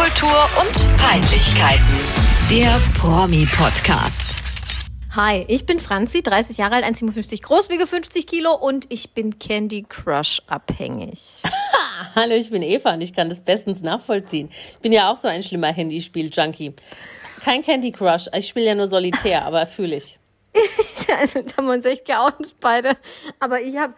[0.00, 1.84] Popkultur und Peinlichkeiten.
[2.48, 4.42] Der Promi-Podcast.
[5.14, 9.38] Hi, ich bin Franzi, 30 Jahre alt, 1,57 groß, wiege 50 Kilo und ich bin
[9.38, 11.42] Candy Crush abhängig.
[12.14, 14.48] Hallo, ich bin Eva und ich kann das bestens nachvollziehen.
[14.72, 16.72] Ich bin ja auch so ein schlimmer Handyspiel-Junkie.
[17.44, 20.18] Kein Candy Crush, ich spiele ja nur Solitär, aber fühle ich.
[21.20, 22.96] also, da haben wir uns echt geoutet beide.
[23.38, 23.92] Aber ich habe,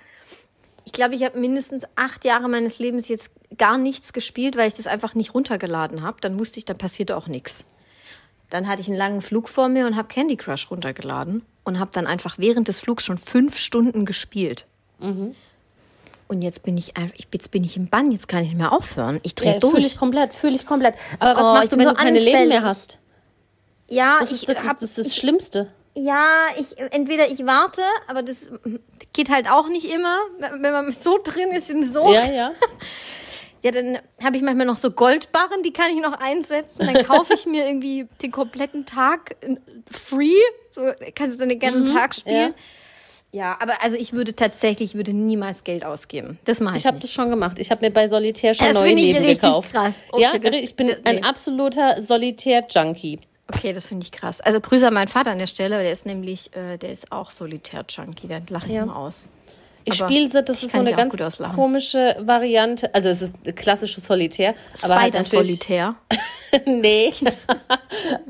[0.93, 4.75] ich glaube, ich habe mindestens acht Jahre meines Lebens jetzt gar nichts gespielt, weil ich
[4.75, 6.18] das einfach nicht runtergeladen habe.
[6.20, 7.64] Dann wusste ich, dann passierte auch nichts.
[8.50, 11.90] Dann hatte ich einen langen Flug vor mir und habe Candy Crush runtergeladen und habe
[11.94, 14.66] dann einfach während des Flugs schon fünf Stunden gespielt.
[14.99, 15.35] Mhm.
[16.29, 18.72] Und jetzt bin ich einfach, jetzt bin ich im Bann, jetzt kann ich nicht mehr
[18.72, 19.18] aufhören.
[19.22, 19.72] Ich drehe Ja, durch.
[19.74, 20.94] fühle ich komplett, fühle ich komplett.
[21.18, 22.63] Aber was Oh, ich machst du, wenn so du keine Leben mehr anfällig.
[22.64, 22.99] hast?
[23.88, 25.68] ja, Das ich ist das, hab, das, ist das Schlimmste.
[25.94, 28.50] Ja, ich entweder ich warte, aber das
[29.12, 32.12] geht halt auch nicht immer, wenn man so drin ist im Sog.
[32.12, 32.52] Ja, ja.
[33.62, 36.84] Ja, dann habe ich manchmal noch so Goldbarren, die kann ich noch einsetzen.
[36.92, 39.36] Dann kaufe ich mir irgendwie den kompletten Tag
[39.88, 40.34] free.
[40.72, 42.54] So kannst du dann den ganzen Tag spielen.
[43.30, 43.56] Ja.
[43.60, 46.38] aber also ich würde tatsächlich, ich würde niemals Geld ausgeben.
[46.44, 47.58] Das mache ich, Ich habe das schon gemacht.
[47.60, 49.72] Ich habe mir bei Solitär schon Das neue ich Leben gekauft.
[49.72, 49.94] krass.
[50.10, 51.22] Okay, ja, das- ich bin das- ein nee.
[51.22, 53.20] absoluter Solitär-Junkie.
[53.48, 54.40] Okay, das finde ich krass.
[54.40, 57.10] Also Grüße an meinen Vater an der Stelle, weil der ist nämlich, äh, der ist
[57.12, 58.28] auch Solitär-Junkie.
[58.28, 58.82] Dann lache ich Ja.
[58.84, 59.24] immer aus.
[59.84, 61.16] Ich spiele, das ich ist so eine ganz
[61.55, 62.94] komische Variante.
[62.94, 64.55] Also es ist eine klassische Solitär.
[64.83, 65.97] halt Spider-Solitär.
[66.66, 67.12] nee,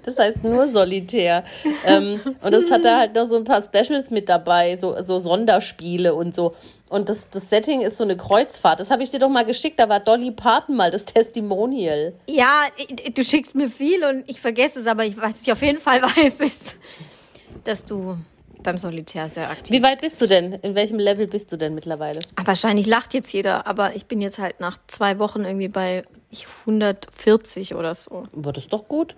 [0.05, 1.45] das heißt nur Solitär.
[1.85, 5.19] ähm, und das hat da halt noch so ein paar Specials mit dabei, so, so
[5.19, 6.55] Sonderspiele und so.
[6.89, 8.79] Und das, das Setting ist so eine Kreuzfahrt.
[8.79, 9.81] Das habe ich dir doch mal geschickt.
[9.81, 12.13] Da war Dolly Parton mal das Testimonial.
[12.27, 12.67] Ja,
[13.15, 16.03] du schickst mir viel und ich vergesse es, aber ich, was ich auf jeden Fall
[16.17, 16.77] weiß, ist,
[17.65, 18.19] dass du
[18.63, 20.53] beim Solitär sehr aktiv Wie weit bist du denn?
[20.55, 22.21] In welchem Level bist du denn mittlerweile?
[22.37, 26.05] Ah, Wahrscheinlich lacht jetzt jeder, aber ich bin jetzt halt nach zwei Wochen irgendwie bei
[26.61, 28.25] 140 oder so.
[28.33, 29.17] War das doch gut?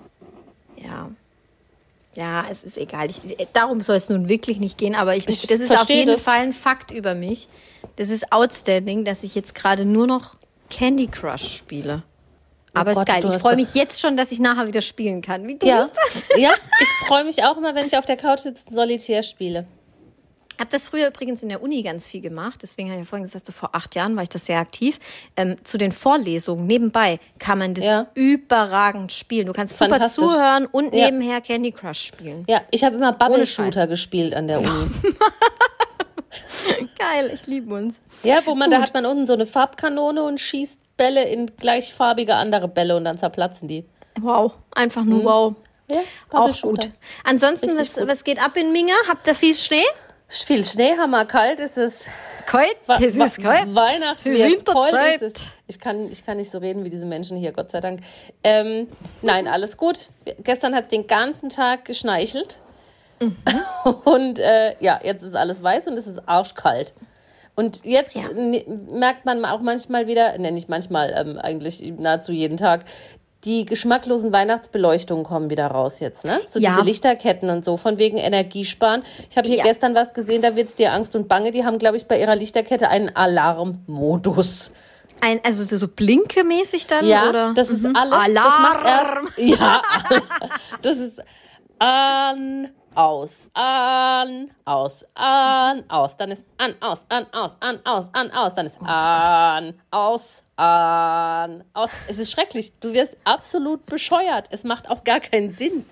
[0.76, 1.10] Ja.
[2.14, 3.10] Ja, es ist egal.
[3.10, 3.20] Ich,
[3.52, 6.22] darum soll es nun wirklich nicht gehen, aber ich, Ich das ist auf jeden das.
[6.22, 7.48] Fall ein Fakt über mich.
[7.96, 10.36] Das ist outstanding, dass ich jetzt gerade nur noch
[10.70, 12.02] Candy Crush spiele.
[12.74, 13.22] Aber Oh Gott, ist geil.
[13.22, 15.46] du Ich freue mich jetzt schon, dass ich nachher wieder spielen kann.
[15.48, 15.86] Wie dumm Ja.
[15.86, 16.24] das?
[16.36, 19.66] Ja, ich freue mich auch immer, wenn ich auf der Couch sitze und Solitär spiele.
[20.58, 22.60] habe das früher übrigens in der Uni ganz viel gemacht.
[22.62, 24.98] Deswegen habe ich ja vorhin gesagt, so vor acht Jahren war ich das sehr aktiv.
[25.36, 28.06] Ähm, zu den Vorlesungen nebenbei kann man das Ja.
[28.14, 29.46] überragend spielen.
[29.46, 31.06] Du kannst super zuhören und Ja.
[31.06, 32.44] nebenher Candy Crush spielen.
[32.48, 33.46] Ja, ich habe immer Bubble.
[33.46, 34.90] Shooter gespielt an der Uni.
[36.98, 38.00] Geil, ich liebe uns.
[38.22, 42.34] Ja, wo man, da hat man unten so eine Farbkanone und schießt Bälle in gleichfarbige
[42.36, 43.84] andere Bälle und dann zerplatzen die.
[44.20, 45.54] Wow, einfach nur wow.
[45.90, 46.00] Ja,
[46.30, 46.90] Auch gut.
[47.24, 48.08] Ansonsten, was, gut.
[48.08, 48.94] was geht ab in Minga?
[49.08, 49.82] Habt ihr viel Schnee?
[50.28, 52.08] Viel Schnee, hammerkalt ist es.
[52.46, 52.76] Kalt?
[52.86, 53.74] Wa- ist kalt.
[53.74, 55.22] Weihnachten, Das ist Winterzeit.
[55.22, 55.42] ist es.
[55.66, 58.00] Ich kann, ich kann nicht so reden wie diese Menschen hier, Gott sei Dank.
[58.42, 58.88] Ähm,
[59.20, 60.08] nein, alles gut.
[60.42, 62.58] Gestern hat es den ganzen Tag geschneichelt.
[63.20, 63.36] Mhm.
[64.04, 66.94] Und äh, ja, jetzt ist alles weiß und es ist arschkalt.
[67.56, 68.24] Und jetzt Ja.
[68.92, 72.84] merkt man auch manchmal wieder, ne, nicht manchmal, ähm, eigentlich nahezu jeden Tag,
[73.44, 76.40] die geschmacklosen Weihnachtsbeleuchtungen kommen wieder raus jetzt, ne?
[76.48, 76.70] So Ja.
[76.70, 79.02] diese Lichterketten und so, von wegen Energiesparen.
[79.30, 79.64] Ich habe hier Ja.
[79.64, 81.50] gestern was gesehen, da wird's dir Angst und Bange.
[81.50, 84.70] Die haben, glaube ich, bei ihrer Lichterkette einen Alarmmodus.
[85.20, 87.06] Ein, also so blinkemäßig dann?
[87.06, 87.52] Ja, oder?
[87.54, 87.94] das ist Mhm.
[87.94, 88.14] alles.
[88.14, 88.34] Alarm!
[88.34, 89.82] Das macht erst, ja,
[90.82, 91.20] das ist
[91.78, 96.16] an, aus, an, aus, an, aus.
[96.16, 98.54] Dann ist an, aus, an, aus, an, aus, an, aus.
[98.54, 101.90] Dann ist an, aus, an, aus.
[102.08, 102.72] Es ist schrecklich.
[102.80, 104.48] Du wirst absolut bescheuert.
[104.50, 105.84] Es macht auch gar keinen Sinn.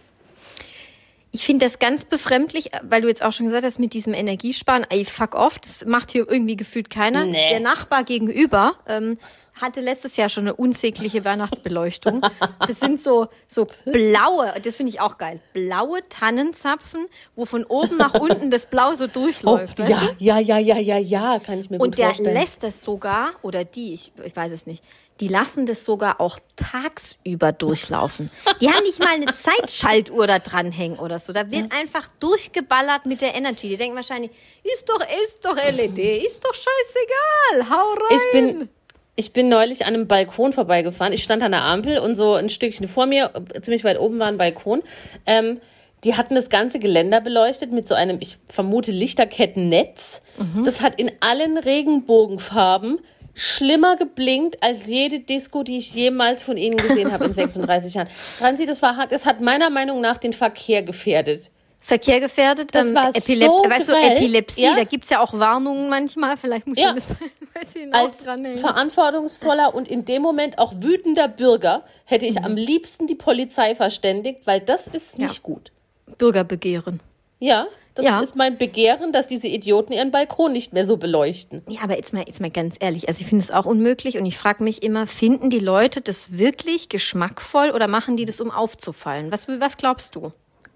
[1.34, 4.84] Ich finde das ganz befremdlich, weil du jetzt auch schon gesagt hast, mit diesem Energiesparen,
[4.90, 7.24] ey, fuck off, das macht hier irgendwie gefühlt keiner.
[7.24, 7.48] Nee.
[7.48, 9.18] Der Nachbar gegenüber ähm,
[9.54, 12.20] hatte letztes Jahr schon eine unsägliche Weihnachtsbeleuchtung.
[12.60, 17.96] Das sind so, so blaue, das finde ich auch geil, blaue Tannenzapfen, wo von oben
[17.96, 19.78] nach unten das Blau so durchläuft.
[19.80, 20.14] Oh, ja, du?
[20.18, 22.34] ja, ja, ja, ja, ja, kann ich mir Und gut der vorstellen.
[22.34, 24.82] lässt das sogar, oder die, ich, ich weiß es nicht,
[25.20, 28.30] die lassen das sogar auch tagsüber durchlaufen.
[28.60, 31.32] Die haben nicht mal eine Zeitschaltuhr da dranhängen oder so.
[31.32, 33.68] Da wird einfach durchgeballert mit der Energy.
[33.68, 34.32] Die denken wahrscheinlich,
[34.64, 38.16] ist doch, ist doch LED, ist doch scheißegal, hau rein.
[38.16, 38.68] Ich bin,
[39.14, 41.12] ich bin neulich an einem Balkon vorbeigefahren.
[41.12, 43.30] Ich stand an der Ampel und so ein Stückchen vor mir,
[43.60, 44.82] ziemlich weit oben war ein Balkon.
[45.26, 45.60] Ähm,
[46.04, 50.22] die hatten das ganze Geländer beleuchtet mit so einem, ich vermute, Lichterkettennetz.
[50.64, 52.98] Das hat in allen Regenbogenfarben
[53.34, 58.08] schlimmer geblinkt als jede Disco, die ich jemals von ihnen gesehen habe in 36 Jahren.
[58.08, 61.50] Franzi, das war, das hat meiner Meinung nach den Verkehr gefährdet.
[61.82, 62.74] Verkehr gefährdet.
[62.74, 63.92] Das ähm, war Epilep so weißt du.
[63.92, 64.74] Epilepsie, Ja.
[64.76, 66.36] da gibt's ja auch Warnungen manchmal.
[66.36, 66.86] Vielleicht muss Ja.
[66.88, 67.16] man das bei,
[67.54, 68.58] bei denen auch Als dranhängen.
[68.58, 72.30] verantwortungsvoller und in dem Moment auch wütender Bürger hätte Mhm.
[72.30, 75.40] ich am liebsten die Polizei verständigt, weil das ist nicht Ja.
[75.42, 75.72] gut.
[76.18, 77.00] Bürgerbegehren.
[77.40, 78.20] Ja, das Ja.
[78.20, 81.62] ist mein Begehren, dass diese Idioten ihren Balkon nicht mehr so beleuchten.
[81.68, 84.24] Ja, aber jetzt mal, jetzt mal ganz ehrlich, also ich finde es auch unmöglich und
[84.26, 88.50] ich frage mich immer, finden die Leute das wirklich geschmackvoll oder machen die das, um
[88.50, 89.32] aufzufallen?
[89.32, 90.30] Was, was glaubst du?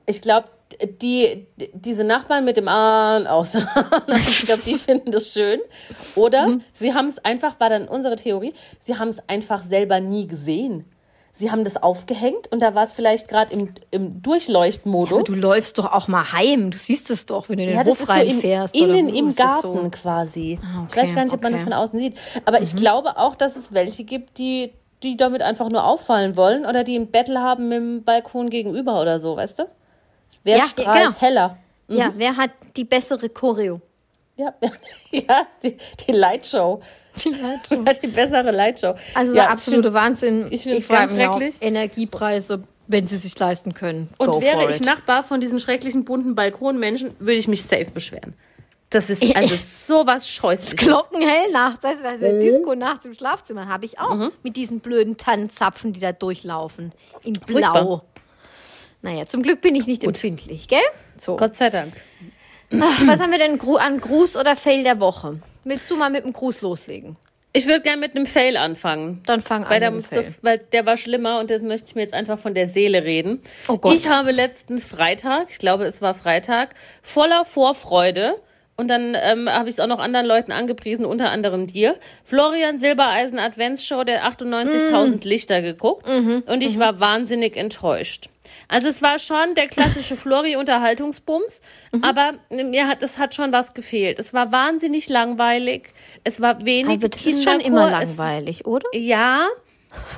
[0.07, 0.49] Ich glaube,
[1.01, 3.55] die, diese Nachbarn mit dem An aus,
[4.09, 5.61] ich glaube, die finden das schön.
[6.15, 6.63] Oder Mhm.
[6.75, 10.85] sie haben es einfach, war dann unsere Theorie, sie haben es einfach selber nie gesehen.
[11.33, 15.25] Sie haben das aufgehängt und da war es vielleicht gerade im, im Durchleuchtmodus.
[15.25, 17.85] Du läufst doch auch mal heim, du siehst es doch, wenn du in den Ja,
[17.85, 18.75] Hof ist so reinfährst.
[18.75, 19.91] innen im Garten So?
[19.91, 20.59] quasi.
[20.63, 21.69] Ah, Ich weiß okay, gar nicht, ob man das okay.
[21.71, 21.73] Mhm.
[21.75, 22.15] von außen sieht.
[22.47, 24.73] Aber ich glaube auch, dass es welche gibt, die,
[25.03, 28.99] die damit einfach nur auffallen wollen oder die ein Battle haben mit dem Balkon gegenüber
[29.03, 29.65] oder so, weißt du?
[30.45, 31.21] Wer Ja, strahlt genau.
[31.21, 31.59] heller?
[31.89, 33.81] Ja, wer hat die bessere Choreo?
[34.37, 34.53] Ja,
[35.11, 36.83] ja die, die Lightshow.
[37.25, 37.71] Wer hat
[38.03, 38.95] die bessere Lightshow?
[39.15, 40.49] Also ja, der absolute Wahnsinn.
[40.51, 41.57] ich frag ganz auch, schrecklich.
[41.61, 44.09] Energiepreise, wenn sie sich leisten können.
[44.19, 44.81] Und go wäre ich.
[44.81, 48.35] Nachbar von diesen schrecklichen bunten Balkonmenschen, würde ich mich safe beschweren.
[48.91, 50.77] Das ist also sowas scheußliches.
[50.77, 52.41] Glockenhell nachts, also, also Mhm.
[52.41, 56.93] Disco nachts im Schlafzimmer habe ich auch mit diesen blöden Tannenzapfen, die da durchlaufen.
[57.23, 57.73] In Blau.
[57.73, 58.03] Furchtbar.
[59.07, 60.81] Naja, zum Glück bin ich nicht empfindlich, gell?
[61.17, 61.37] So.
[61.37, 61.95] Gott sei Dank.
[62.81, 65.39] Ach, was haben wir denn an Gruß oder Fail der Woche?
[65.63, 67.17] Willst du mal mit dem Gruß loslegen?
[67.53, 69.23] Ich würde gerne mit einem Fail anfangen.
[69.25, 70.23] Dann fang an Weil der, mit dem Fail.
[70.25, 73.05] das, weil der war schlimmer und das möchte ich mir jetzt einfach von der Seele
[73.05, 73.41] reden.
[73.69, 73.95] Oh Gott.
[73.95, 78.35] Ich habe letzten Freitag, ich glaube es war Freitag, voller Vorfreude
[78.77, 81.97] und dann ähm, habe ich es auch noch anderen Leuten angepriesen, unter anderem dir.
[82.25, 85.29] Florian Silbereisen Adventsshow der 98.000 Mm.
[85.29, 86.43] Lichter geguckt Mhm.
[86.47, 88.29] und ich war wahnsinnig enttäuscht.
[88.69, 91.61] Also es war schon der klassische Flori-Unterhaltungsbums,
[91.93, 92.03] Mhm.
[92.05, 94.19] aber mir hat, das hat schon was gefehlt.
[94.19, 95.93] Es war wahnsinnig langweilig,
[96.25, 98.87] es war wenig Aber das ist schon immer Kinderchor, es langweilig, oder?
[98.93, 99.47] ja,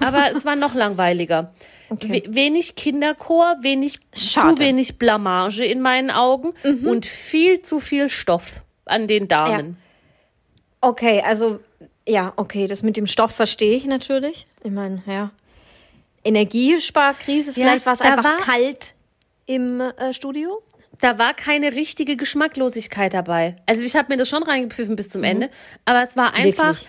[0.00, 1.52] aber es war noch langweiliger.
[1.90, 4.54] We wenig Kinderchor, wenig, Schade.
[4.54, 6.52] zu wenig Blamage in meinen Augen
[6.84, 9.78] und viel zu viel Stoff an den Damen.
[10.80, 11.60] Okay, also
[12.06, 14.46] ja, okay, das mit dem Stoff verstehe ich natürlich.
[14.62, 15.30] Ich meine, ja.
[16.24, 18.94] Energiesparkrise, vielleicht war es einfach war- kalt
[19.46, 20.62] im äh, Studio.
[21.00, 23.56] Da war keine richtige Geschmacklosigkeit dabei.
[23.66, 25.48] Also ich habe mir das schon reingepfiffen bis zum Ende,
[25.84, 26.74] aber es war einfach.
[26.74, 26.88] Wirklich?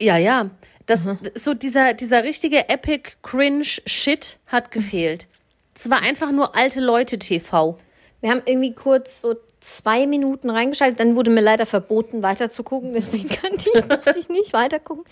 [0.00, 0.50] Ja, ja.
[0.86, 5.26] Das, so dieser, dieser richtige Epic Cringe Shit hat gefehlt.
[5.74, 7.78] Es war einfach nur alte Leute TV.
[8.20, 12.62] Wir haben irgendwie kurz so zwei Minuten reingeschaltet, dann wurde mir leider verboten, weiter zu
[12.62, 15.04] gucken, deswegen kannte ich, durfte ich nicht weiter gucken.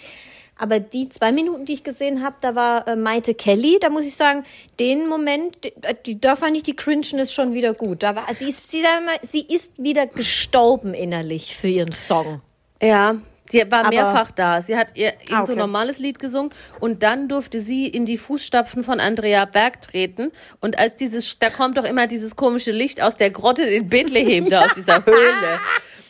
[0.57, 4.07] Aber die zwei Minuten, die ich gesehen habe, da war äh, Maite Kelly, da muss
[4.07, 4.45] ich sagen,
[4.79, 5.73] den Moment, die,
[6.07, 8.03] die da fand ich die Cringeness schon wieder gut.
[8.05, 12.41] Da war, sie, ist, sie, sag mal, sie ist wieder gestorben innerlich für ihren Song.
[12.81, 13.17] Ja,
[13.53, 14.63] die war Aber- mehrfach da.
[14.63, 15.57] Sie hat ihr irgend so Ah, ein okay.
[15.57, 20.31] normales Lied gesungen und dann durfte sie in die Fußstapfen von Andrea Berg treten.
[20.61, 24.49] Und als dieses, da kommt doch immer dieses komische Licht aus der Grotte in Bethlehem,
[24.51, 25.61] da aus dieser Höhle.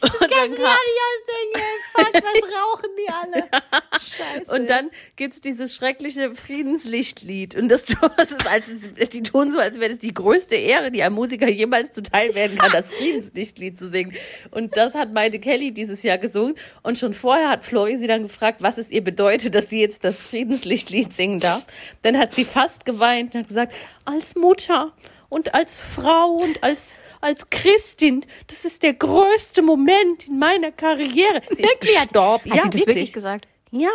[0.02, 1.62] Und dann, Ja, kam, die ausdenken,
[1.92, 3.48] fuck, was rauchen die alle?
[3.92, 4.52] Scheiße.
[4.52, 7.54] und dann gibt's dieses schreckliche Friedenslichtlied.
[7.56, 7.84] Und das,
[8.16, 8.64] das ist, als,
[9.12, 12.58] die tun so, als wäre das die größte Ehre, die einem Musiker jemals zuteil werden
[12.58, 14.14] kann, das Friedenslichtlied zu singen.
[14.50, 16.56] Und das hat Maite Kelly dieses Jahr gesungen.
[16.82, 20.04] Und schon vorher hat Flori sie dann gefragt, was es ihr bedeutet, dass sie jetzt
[20.04, 21.64] das Friedenslichtlied singen darf.
[22.02, 23.72] Dann hat sie fast geweint und hat gesagt,
[24.04, 24.92] als Mutter
[25.28, 26.94] und als Frau und als
[27.24, 31.40] als Christin, das ist der größte Moment in meiner Karriere.
[31.50, 31.94] Sie Wirklich?
[31.96, 32.50] ist gestorben.
[32.50, 33.48] Hat ja, sie das wirklich gesagt?
[33.70, 33.90] ja.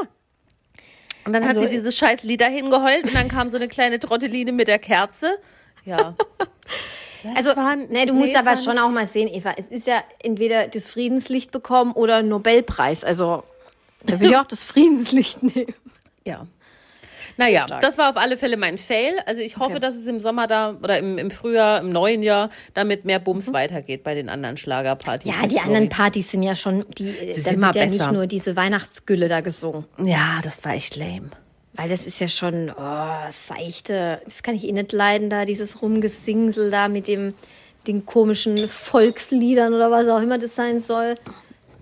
[1.25, 3.67] Und dann Also- hat sie dieses scheiß Lied dahin geheult und dann kam so eine
[3.67, 5.37] kleine Trotteline mit der Kerze.
[5.85, 6.15] Ja.
[7.35, 9.53] Also, war- nee, du nee, musst aber schon auch mal sehen, Eva.
[9.57, 13.03] Es ist ja entweder das Friedenslicht bekommen oder Nobelpreis.
[13.03, 13.43] Also,
[14.05, 15.73] da will ich auch das Friedenslicht nehmen.
[16.25, 16.47] Ja.
[17.39, 17.81] Naja, Stark.
[17.81, 19.13] das war auf alle Fälle mein Fail.
[19.25, 19.79] Also ich hoffe, Okay.
[19.79, 23.51] dass es im Sommer da oder im, im Frühjahr, im neuen Jahr, damit mehr Bums
[23.53, 25.33] weitergeht bei den anderen Schlagerpartys.
[25.33, 25.41] Mhm.
[25.41, 28.27] Ja, die anderen Partys sind ja schon, die, da sind immer wird ja nicht nur
[28.27, 29.85] diese Weihnachtsgülle da gesungen.
[30.03, 31.29] Ja, das war echt lame.
[31.73, 35.81] Weil das ist ja schon, oh, seichte, das kann ich eh nicht leiden, da dieses
[35.81, 37.33] Rumgesingsel da mit dem,
[37.87, 41.15] den komischen Volksliedern oder was auch immer das sein soll.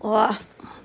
[0.03, 0.27] Oh,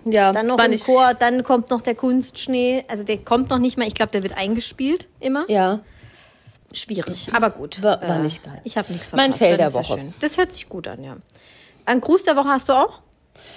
[0.05, 2.85] Ja, dann noch im Chor, dann kommt noch der Kunstschnee.
[2.89, 5.45] Also der kommt noch nicht mal, ich glaube, der wird eingespielt immer.
[5.49, 5.81] Ja.
[6.73, 7.79] Schwierig, aber gut.
[7.79, 8.61] Äh, War- war nicht geil.
[8.65, 9.29] Ich habe nichts verpasst.
[9.29, 10.01] Mein Fail das der ist ja Woche.
[10.01, 10.15] schön.
[10.21, 11.17] Das hört sich gut an, ja.
[11.85, 13.01] Ein Gruß der Woche hast du auch?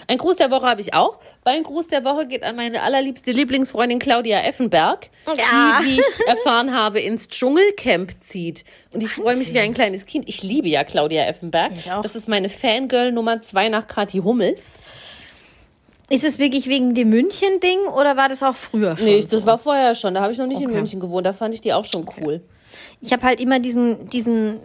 [0.08, 1.20] Ein Gruß der Woche habe ich auch.
[1.46, 5.80] Mein Gruß der Woche geht an meine allerliebste Lieblingsfreundin Claudia Effenberg, Ja.
[5.82, 8.66] die, wie ich erfahren habe, ins Dschungelcamp zieht.
[8.92, 10.28] Und ich freue mich wie ein kleines Kind.
[10.28, 11.72] Ich liebe ja Claudia Effenberg.
[11.78, 12.02] Ich auch.
[12.02, 14.80] Das ist meine Fangirl Nummer zwei nach Kathi Hummels.
[16.10, 19.06] Ist es wirklich wegen dem München-Ding oder war das auch früher schon?
[19.08, 19.30] Nee, so?
[19.38, 20.14] das war vorher schon.
[20.14, 20.76] Da habe ich noch nicht in Okay.
[20.76, 21.26] München gewohnt.
[21.26, 22.42] Da fand ich die auch schon cool.
[23.02, 24.60] Ich habe halt immer diesen, diesen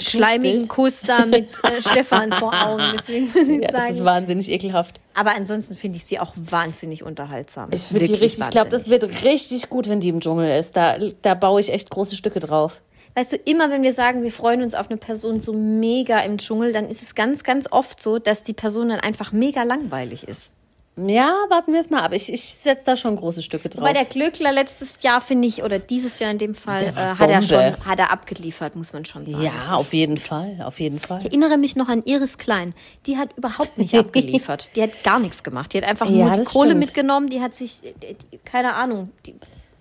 [0.00, 0.68] schleimigen.
[0.68, 2.82] Kuss da mit äh, Stefan vor Augen.
[2.98, 3.94] Deswegen muss ich Ja, das sagen.
[3.96, 5.00] ist wahnsinnig ekelhaft.
[5.14, 7.70] Aber ansonsten finde ich sie auch wahnsinnig unterhaltsam.
[7.72, 10.76] Ich die richtig, ich glaube, das wird richtig gut, wenn die im Dschungel ist.
[10.76, 12.80] Da, da baue ich echt große Stücke drauf.
[13.14, 16.38] Weißt du, immer wenn wir sagen, wir freuen uns auf eine Person so mega im
[16.38, 20.26] Dschungel, dann ist es ganz, ganz oft so, dass die Person dann einfach mega langweilig
[20.26, 20.54] ist.
[20.96, 22.12] Ja, warten wir es mal ab.
[22.12, 23.82] Ich, ich setze da schon große Stücke drauf.
[23.82, 27.30] Bei der Glöckler letztes Jahr, finde ich, oder dieses Jahr in dem Fall, äh, hat
[27.30, 29.42] er schon, hat er abgeliefert, muss man schon sagen.
[29.42, 31.18] Ja, auf jeden Fall, auf jeden Fall.
[31.20, 32.74] Ich erinnere mich noch an Iris Klein.
[33.06, 34.68] Die hat überhaupt nicht abgeliefert.
[34.76, 35.72] Die hat gar nichts gemacht.
[35.72, 36.80] Die hat einfach Ja, nur die das Kohle stimmt.
[36.80, 37.28] mitgenommen.
[37.30, 37.94] Die hat sich, die,
[38.30, 39.34] die, keine Ahnung, die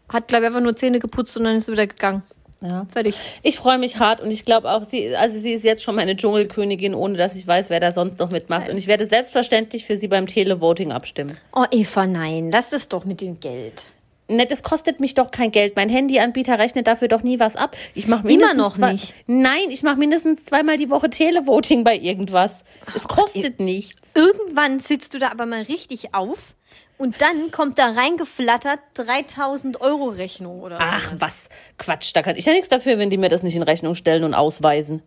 [0.08, 2.24] hat, glaube ich, einfach nur Zähne geputzt und dann ist sie wieder gegangen.
[2.62, 2.86] Ja.
[2.92, 3.16] Fertig.
[3.42, 6.16] Ich freue mich hart und ich glaube auch, sie, also sie ist jetzt schon meine
[6.16, 8.70] Dschungelkönigin, ohne dass ich weiß, wer da sonst noch mitmacht.
[8.70, 11.38] Und ich werde selbstverständlich für sie beim Televoting abstimmen.
[11.56, 13.88] Oh, Eva, nein, lass es doch mit dem Geld.
[14.28, 15.76] Ne, das kostet mich doch kein Geld.
[15.76, 17.76] Mein Handyanbieter rechnet dafür doch nie was ab.
[17.96, 19.16] Ich mache Immer noch zwei, nicht.
[19.28, 22.64] Nein, ich mache mindestens zweimal die Woche Televoting bei irgendwas.
[22.96, 24.12] Es kostet nichts.
[24.16, 26.56] Irgendwann sitzt du da aber mal richtig auf
[27.02, 31.50] und dann kommt da reingeflattert 3000 Euro Rechnung oder Ach, was?
[31.80, 34.24] Quatsch, da kann ich ja nichts dafür, wenn die mir das nicht in Rechnung stellen
[34.24, 35.02] und ausweisen.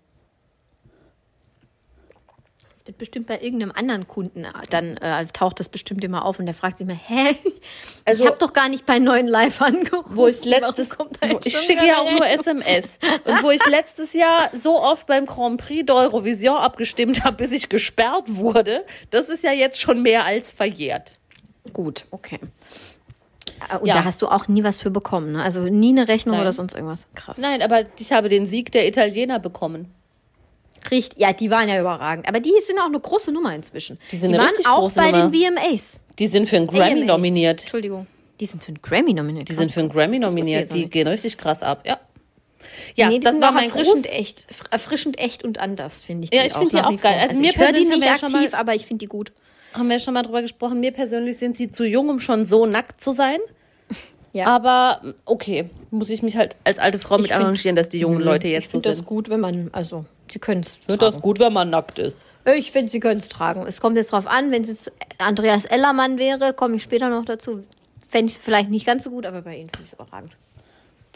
[2.72, 6.40] Das wird bestimmt bei irgendeinem anderen Kunden, äh, dann äh, taucht das bestimmt immer auf
[6.40, 7.36] und der fragt sich mal, hä?
[8.04, 10.16] Also- ich habe doch gar nicht bei neuen Live angerufen.
[10.16, 12.26] Wo ich letztes, kommt da ich schicke ja auch nur?
[12.26, 12.86] SMS.
[13.24, 17.68] Und wo ich letztes Jahr so oft beim Grand Prix d'Eurovision abgestimmt habe, bis ich
[17.68, 21.16] gesperrt wurde, das ist ja jetzt schon mehr als verjährt.
[21.72, 22.38] Gut, okay.
[23.70, 23.94] Äh, Und Ja.
[23.94, 25.42] da hast du auch nie was für bekommen, ne?
[25.42, 26.42] Also nie eine Rechnung Nein.
[26.42, 27.06] oder sonst irgendwas.
[27.14, 27.38] Krass.
[27.38, 29.90] Nein, aber ich habe den Sieg der Italiener bekommen.
[30.90, 32.28] Richtig, ja, die waren ja überragend.
[32.28, 33.98] Aber die sind auch eine große Nummer inzwischen.
[34.12, 35.30] Die sind eine waren auch große bei Nummer.
[35.30, 36.00] den VMAs.
[36.18, 37.06] Die sind für einen Grammy AMAs.
[37.06, 37.60] nominiert.
[37.62, 38.06] Entschuldigung.
[38.40, 39.48] Die sind für einen Grammy nominiert.
[39.48, 40.72] Die sind für einen Grammy nominiert.
[40.74, 41.84] Die gehen richtig krass ab.
[41.86, 41.98] Ja.
[42.96, 44.12] Ja, nee, die das sind war auch mein erfrischend Gruß.
[44.12, 46.34] echt, erfrischend echt und anders, finde ich.
[46.34, 47.18] Ja, ich finde die auch geil.
[47.18, 47.28] vor.
[47.30, 49.32] Also mir ich höre die nicht aktiv, aber ich finde die gut.
[49.74, 50.80] Haben wir schon mal drüber gesprochen.
[50.80, 53.38] Mir persönlich sind sie zu jung, um schon so nackt zu sein.
[54.32, 54.46] Ja.
[54.46, 58.20] Aber okay, muss ich mich halt als alte Frau mit find- arrangieren, dass die jungen
[58.20, 59.06] Leute ich jetzt so finde das sind.
[59.06, 62.24] gut, wenn man, also, sie können es Ich finde das gut, wenn man nackt ist.
[62.56, 63.64] Ich finde, sie können es tragen.
[63.66, 67.24] Es kommt jetzt drauf an, wenn es jetzt Andreas Ellermann wäre, komme ich später noch
[67.24, 67.64] dazu.
[68.08, 70.36] Fände ich es vielleicht nicht ganz so gut, aber bei Ihnen finde ich es überragend.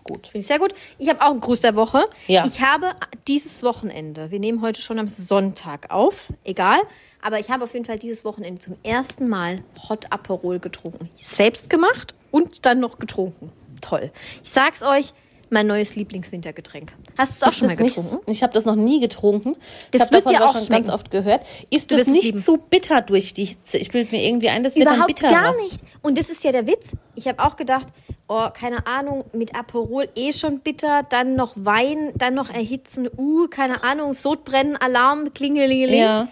[0.09, 0.27] Gut.
[0.29, 0.75] Finde ich sehr gut.
[0.99, 2.05] Ich habe auch einen Gruß der Woche.
[2.27, 2.45] Ja.
[2.47, 2.93] Ich habe
[3.27, 6.79] dieses Wochenende, wir nehmen heute schon am Sonntag auf, egal,
[7.23, 9.57] aber ich habe auf jeden Fall dieses Wochenende zum ersten Mal
[9.89, 11.09] Hot Aperol getrunken.
[11.21, 13.53] Selbst gemacht und dann noch getrunken.
[13.81, 14.11] Toll.
[14.43, 15.13] Ich sag's euch,
[15.51, 16.93] mein neues Lieblingswintergetränk.
[17.17, 18.31] Hast du es auch schon mal das nicht, getrunken?
[18.31, 19.55] ich habe das noch nie getrunken.
[19.55, 19.63] Das
[19.93, 20.85] ich habe wird davon dir auch schon schmecken.
[20.85, 21.47] ganz oft gehört.
[21.71, 22.41] Ist das nicht lieben.
[22.41, 23.79] zu bitter durch die Hitze?
[23.79, 25.31] Ich bilde mir irgendwie ein, das wird dann Überhaupt bitterer.
[25.31, 25.81] gar nicht.
[26.03, 26.93] Und das ist ja der Witz.
[27.15, 27.87] Ich habe auch gedacht,
[28.29, 33.49] oh, keine Ahnung, mit Aperol eh schon bitter, dann noch Wein, dann noch erhitzen, uh,
[33.49, 36.01] keine Ahnung, Sodbrennen, Alarm, klingelingeling.
[36.01, 36.29] Ja.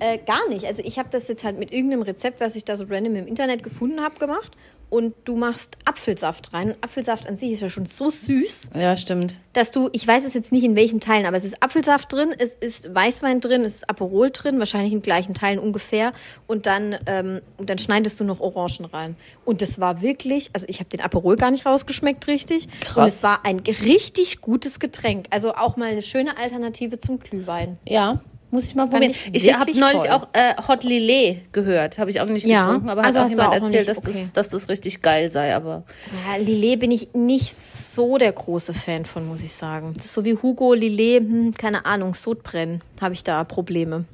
[0.00, 0.66] Äh, gar nicht.
[0.66, 3.26] Also ich habe das jetzt halt mit irgendeinem Rezept, was ich da so random im
[3.26, 4.56] Internet gefunden habe, gemacht.
[4.88, 6.74] Und du machst Apfelsaft rein.
[6.80, 9.40] Apfelsaft an sich ist ja schon so süß, ja, stimmt.
[9.52, 12.32] dass du, ich weiß es jetzt nicht in welchen Teilen, aber es ist Apfelsaft drin,
[12.38, 16.12] es ist Weißwein drin, es ist Aperol drin, wahrscheinlich in gleichen Teilen ungefähr.
[16.46, 19.16] Und dann, ähm, und dann schneidest du noch Orangen rein.
[19.44, 22.68] Und das war wirklich, also ich habe den Aperol gar nicht rausgeschmeckt richtig.
[22.80, 22.96] Krass.
[22.96, 25.26] Und es war ein richtig gutes Getränk.
[25.30, 27.78] Also auch mal eine schöne Alternative zum Glühwein.
[27.86, 29.10] Ja, muss ich mal probieren.
[29.10, 30.08] ich Ich, habe neulich toll.
[30.10, 31.98] auch äh, Hot Lillet gehört.
[31.98, 34.12] Habe ich auch nicht Ja, getrunken, aber also hat auch jemand auch erzählt, dass, okay.
[34.12, 35.54] das, dass das richtig geil sei.
[35.54, 35.84] Aber
[36.28, 39.92] Ja, Lillet bin ich nicht so der große Fan von, muss ich sagen.
[39.96, 44.04] Das ist so wie Hugo, Lillet, hm, keine Ahnung, Sodbrennen habe ich da Probleme.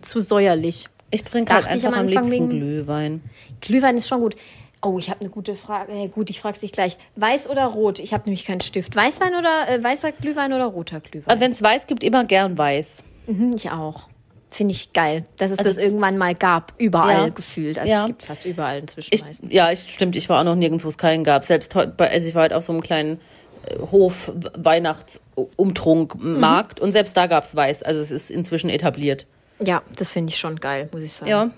[0.00, 0.86] Zu säuerlich.
[1.10, 3.20] ich trinke halt einfach am liebsten wegen- Glühwein.
[3.60, 4.34] Glühwein ist schon gut.
[4.84, 5.92] Oh, ich habe eine gute Frage.
[5.94, 6.96] Ja, gut, ich frage dich gleich.
[7.16, 8.00] Weiß oder rot?
[8.00, 8.96] Ich habe nämlich keinen Stift.
[8.96, 11.30] Weißwein oder äh, weißer Glühwein oder roter Glühwein?
[11.30, 13.04] Aber wenn es weiß gibt, immer gern weiß.
[13.26, 14.08] Mhm, ich auch.
[14.50, 16.74] Finde ich geil, dass es Also das irgendwann mal gab.
[16.78, 17.30] Überall Ja.
[17.30, 17.78] gefühlt.
[17.78, 18.00] Also Ja.
[18.02, 19.50] es gibt fast überall inzwischen Ich, Weißen.
[19.50, 20.14] ja, ich, stimmt.
[20.16, 21.44] Ich war auch noch nirgends, wo es keinen gab.
[21.46, 23.18] Selbst heute, bei, also ich war halt auf so einem kleinen
[23.64, 27.82] äh, Hof Weihnachtsumtrunkmarkt und selbst da gab es weiß.
[27.82, 29.26] Also es ist inzwischen etabliert.
[29.64, 31.30] Ja, das finde ich schon geil, muss ich sagen.
[31.30, 31.50] Ja,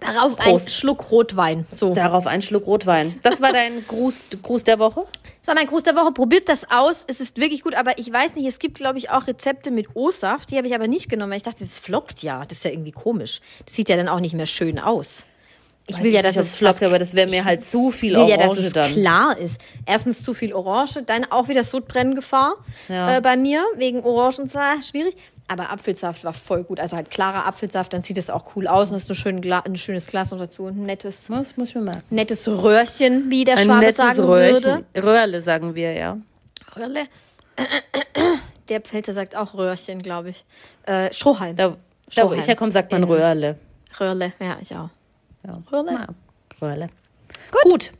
[0.00, 0.66] Darauf Prost.
[0.66, 1.66] ein Schluck Rotwein.
[1.70, 1.94] So.
[1.94, 3.18] darauf ein Schluck Rotwein.
[3.22, 5.04] Das war dein Gruß, Gruß der Woche?
[5.44, 6.10] Das war mein Gruß der Woche.
[6.12, 7.04] Probiert das aus.
[7.06, 9.88] Es ist wirklich gut, aber ich weiß nicht, es gibt, glaube ich, auch Rezepte mit
[9.94, 10.50] O-Saft.
[10.50, 12.44] Die habe ich aber nicht genommen, weil ich dachte, das flockt ja.
[12.46, 13.42] Das ist ja irgendwie komisch.
[13.66, 15.26] Das sieht ja dann auch nicht mehr schön aus.
[15.86, 18.38] Ich will ja, dass es flockt, aber das wäre mir halt zu viel will ja,
[18.38, 18.90] dass Orange es dann.
[18.90, 19.60] klar ist.
[19.84, 22.54] Erstens zu viel Orange, dann auch wieder Sodbrenngefahr
[22.88, 23.18] Ja.
[23.18, 25.14] äh, bei mir wegen Orangensaft, schwierig.
[25.46, 26.80] Aber Apfelsaft war voll gut.
[26.80, 29.60] Also halt klarer Apfelsaft, dann sieht es auch cool aus und hast du schön Gla
[29.60, 32.02] ein schönes Glas noch dazu und ein nettes, Das muss ich mir merken.
[32.10, 34.84] nettes Röhrchen, wie der Ein Schwabe nettes sagen Röhrchen.
[34.94, 35.06] würde.
[35.06, 36.16] Röhrle sagen wir, ja.
[36.76, 37.02] Röhrle.
[38.68, 40.44] Der Pfälzer sagt auch Röhrchen, glaube ich.
[40.86, 41.54] Äh, Strohhalm.
[41.56, 41.76] Da, da wo
[42.10, 42.40] Strohhalm.
[42.40, 43.58] ich herkomme, sagt man In- Röhrle.
[44.00, 44.88] Röhrle, ja, ich auch.
[45.46, 45.58] Ja.
[45.70, 45.92] Röhrle.
[45.92, 46.06] Na,
[46.62, 46.86] Röhrle.
[47.64, 47.92] Gut.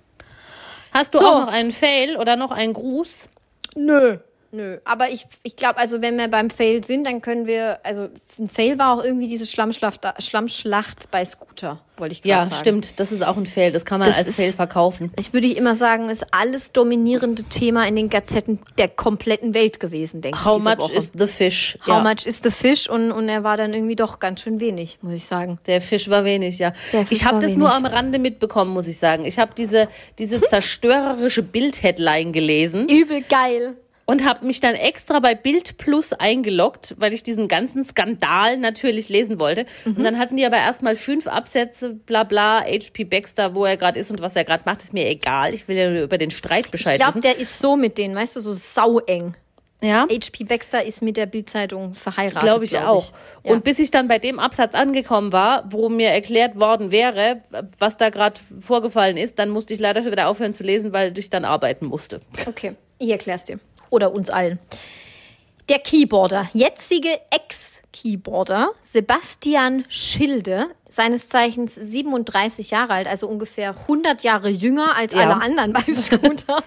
[0.93, 1.27] Hast du So.
[1.27, 3.29] auch noch einen Fail oder noch einen Gruß?
[3.77, 4.17] Nö.
[4.55, 8.09] Nö, aber ich, ich glaube, also wenn wir beim Fail sind, dann können wir, also
[8.39, 12.57] ein Fail war auch irgendwie diese Schlammschlacht, Schlammschlacht bei Scooter, wollte ich gerade Ja, sagen.
[12.61, 13.01] stimmt.
[13.01, 13.73] Das ist auch ein Fail.
[13.73, 15.13] Das kann man Das als ist- Fail verkaufen.
[15.19, 20.21] Ich würde immer sagen, ist alles dominierende Thema in den Gazetten der kompletten Welt gewesen,
[20.21, 20.45] denke ich.
[20.45, 20.93] How much Woche.
[20.95, 21.77] is the fish?
[21.83, 22.01] How ja.
[22.05, 22.89] much is the fish?
[22.89, 25.59] Und, und er war dann irgendwie doch ganz schön wenig, muss ich sagen.
[25.67, 26.73] Der Fisch war wenig, ja.
[27.11, 27.77] Ich habe das nur wenig.
[27.77, 29.25] am Rande mitbekommen, muss ich sagen.
[29.25, 29.89] Ich habe diese,
[30.21, 33.77] diese zerstörerische Bild-Headline gelesen Übel geil.
[34.07, 39.09] Und habe mich dann extra bei Bild Plus eingeloggt, weil ich diesen ganzen Skandal natürlich
[39.09, 39.67] lesen wollte.
[39.85, 39.97] Mhm.
[39.97, 43.99] Und dann hatten die aber erstmal fünf Absätze, bla bla, HP Baxter, wo er gerade
[43.99, 45.55] ist und was er gerade macht, ist mir egal.
[45.55, 47.23] Ich will ja nur über den Streit Ich Bescheid glaube, wissen.
[47.23, 49.35] der ist so mit denen, weißt du, so saueng.
[49.83, 50.07] Ja.
[50.11, 52.43] HP Baxter ist mit der Bildzeitung verheiratet.
[52.43, 53.13] Glaube ich glaub auch.
[53.43, 53.53] Ja.
[53.53, 57.43] Und bis ich dann bei dem Absatz angekommen war, wo mir erklärt worden wäre,
[57.79, 61.17] was da gerade vorgefallen ist, dann musste ich leider schon wieder aufhören zu lesen, weil
[61.19, 62.21] ich dann arbeiten musste.
[62.47, 63.59] Okay, ich erklär's dir.
[63.91, 64.59] Oder uns allen.
[65.71, 74.51] Der Keyboarder, jetzige Ex-Keyboarder Sebastian Schilde, seines Zeichens 37 Jahre alt, also ungefähr 100 Jahre
[74.51, 75.21] jünger als Ja.
[75.23, 76.63] alle anderen beim Scooter,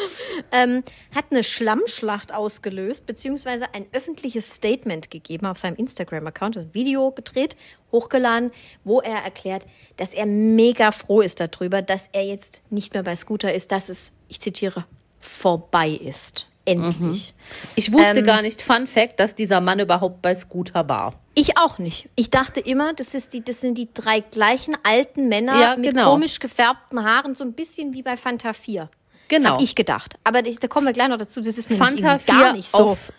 [0.52, 0.82] ähm,
[1.14, 7.56] hat eine Schlammschlacht ausgelöst, beziehungsweise ein öffentliches Statement gegeben auf seinem Instagram-Account, ein Video gedreht,
[7.90, 8.50] hochgeladen,
[8.84, 9.64] wo er erklärt,
[9.96, 13.88] dass er mega froh ist darüber, dass er jetzt nicht mehr bei Scooter ist, dass
[13.88, 14.84] es, ich zitiere,
[15.20, 16.48] vorbei ist.
[16.64, 17.34] Endlich.
[17.74, 21.14] Ich wusste Ähm, gar nicht, Fun Fact, dass dieser Mann überhaupt bei Scooter war.
[21.34, 22.08] Ich auch nicht.
[22.14, 25.90] Ich dachte immer, das, ist die, das sind die drei gleichen alten Männer Ja, mit
[25.90, 26.12] genau.
[26.12, 28.88] komisch gefärbten Haaren, so ein bisschen wie bei Fanta 4.
[29.28, 29.54] Genau.
[29.54, 30.18] Hab ich gedacht.
[30.24, 31.40] Aber da kommen wir gleich noch dazu.
[31.40, 33.12] Das ist nämlich Fanta irgendwie gar 4 nicht so auf,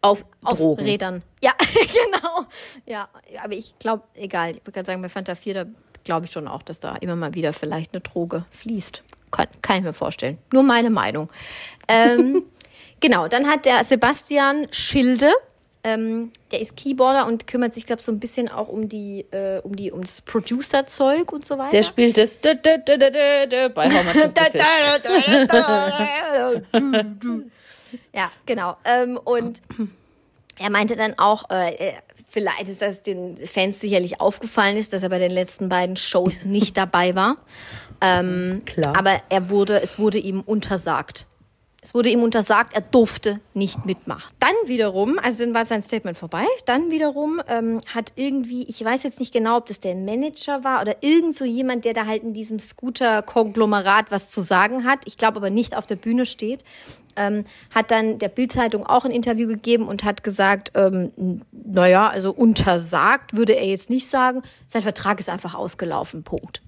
[0.00, 0.84] auf, auf Drogen.
[0.84, 1.22] Rädern.
[1.42, 2.46] Ja, genau.
[2.86, 3.08] Ja,
[3.42, 4.52] aber ich glaube, egal.
[4.52, 5.64] Ich würde sagen, bei Fanta 4, da
[6.04, 9.02] glaube ich schon auch, dass da immer mal wieder vielleicht eine Droge fließt.
[9.30, 10.38] Kann, kann ich mir vorstellen.
[10.52, 11.28] Nur meine Meinung.
[11.88, 12.44] Ähm,
[13.00, 15.30] genau, dann hat der Sebastian Schilde,
[15.84, 19.26] ähm, der ist Keyboarder und kümmert sich, glaube ich, so ein bisschen auch um die,
[19.30, 21.70] äh, um die, ums Producer-Zeug und so weiter.
[21.70, 22.38] Der spielt das
[23.70, 23.88] bei
[28.12, 28.76] ja, genau.
[28.84, 29.62] Ähm, und
[30.58, 31.92] er meinte dann auch, äh,
[32.28, 36.44] vielleicht ist das den Fans sicherlich aufgefallen ist, dass er bei den letzten beiden Shows
[36.44, 37.36] nicht dabei war.
[38.00, 38.96] Ähm, Klar.
[38.96, 41.26] Aber er wurde, es wurde ihm untersagt.
[41.80, 44.34] Es wurde ihm untersagt, er durfte nicht mitmachen.
[44.40, 49.04] Dann wiederum, also dann war sein Statement vorbei, dann wiederum ähm, hat irgendwie, ich weiß
[49.04, 52.24] jetzt nicht genau, ob das der Manager war oder irgend so jemand, der da halt
[52.24, 56.64] in diesem Scooter-Konglomerat was zu sagen hat, ich glaube aber nicht auf der Bühne steht,
[57.14, 62.32] ähm, hat dann der Bildzeitung auch ein Interview gegeben und hat gesagt, ähm, naja, also
[62.32, 66.60] untersagt würde er jetzt nicht sagen, sein Vertrag ist einfach ausgelaufen, Punkt.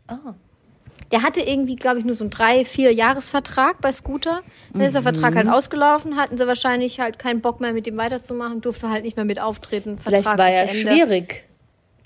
[1.12, 4.42] Der hatte irgendwie, glaube ich, nur so einen drei, vier Jahresvertrag bei Scooter.
[4.72, 5.38] Dann ist der Vertrag Mhm.
[5.38, 9.16] halt ausgelaufen, hatten sie wahrscheinlich halt keinen Bock mehr mit ihm weiterzumachen, durfte halt nicht
[9.16, 9.98] mehr mit auftreten.
[9.98, 10.92] Vielleicht Vertrag war ist er Ende.
[10.92, 11.44] schwierig.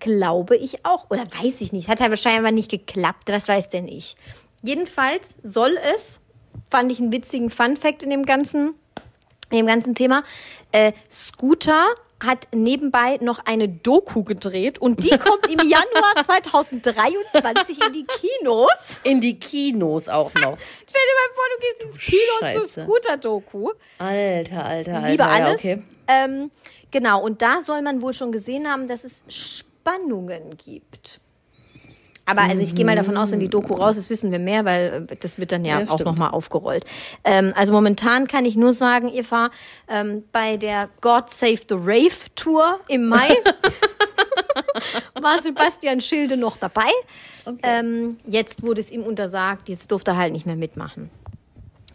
[0.01, 1.11] Glaube ich auch.
[1.11, 1.89] Oder weiß ich nicht.
[1.89, 3.29] Hat halt wahrscheinlich aber nicht geklappt.
[3.29, 4.17] Was weiß denn ich.
[4.63, 6.21] Jedenfalls soll es,
[6.71, 8.75] fand ich einen witzigen Fun-Fact in dem ganzen,
[9.51, 10.23] in dem ganzen Thema,
[10.73, 11.85] äh, Scooter
[12.25, 19.01] hat nebenbei noch eine Doku gedreht und die kommt im Januar 2023 in die Kinos.
[19.05, 20.59] In die Kinos auch noch.
[20.87, 22.83] Stell dir mal vor, du gehst ins Kino zur Scheiße.
[22.83, 23.71] Scooter-Doku.
[23.99, 25.09] Alter, alter, alter.
[25.09, 25.55] Liebe ja, alles.
[25.55, 25.83] okay.
[26.07, 26.51] Ähm,
[26.91, 31.21] genau, und da soll man wohl schon gesehen haben, dass es Spannungen gibt.
[32.27, 34.65] Aber also ich gehe mal davon aus, wenn die Doku raus ist, wissen wir mehr,
[34.65, 36.85] weil äh, das wird dann ja, Ja, auch nochmal aufgerollt.
[37.23, 39.51] Ähm, also momentan kann ich nur sagen, Eva,
[39.89, 43.29] ähm, bei der God Save the Rave Tour im Mai
[45.21, 46.89] war Sebastian Schilde noch dabei.
[47.63, 51.11] Ähm, jetzt wurde es ihm untersagt, jetzt durfte er halt nicht mehr mitmachen.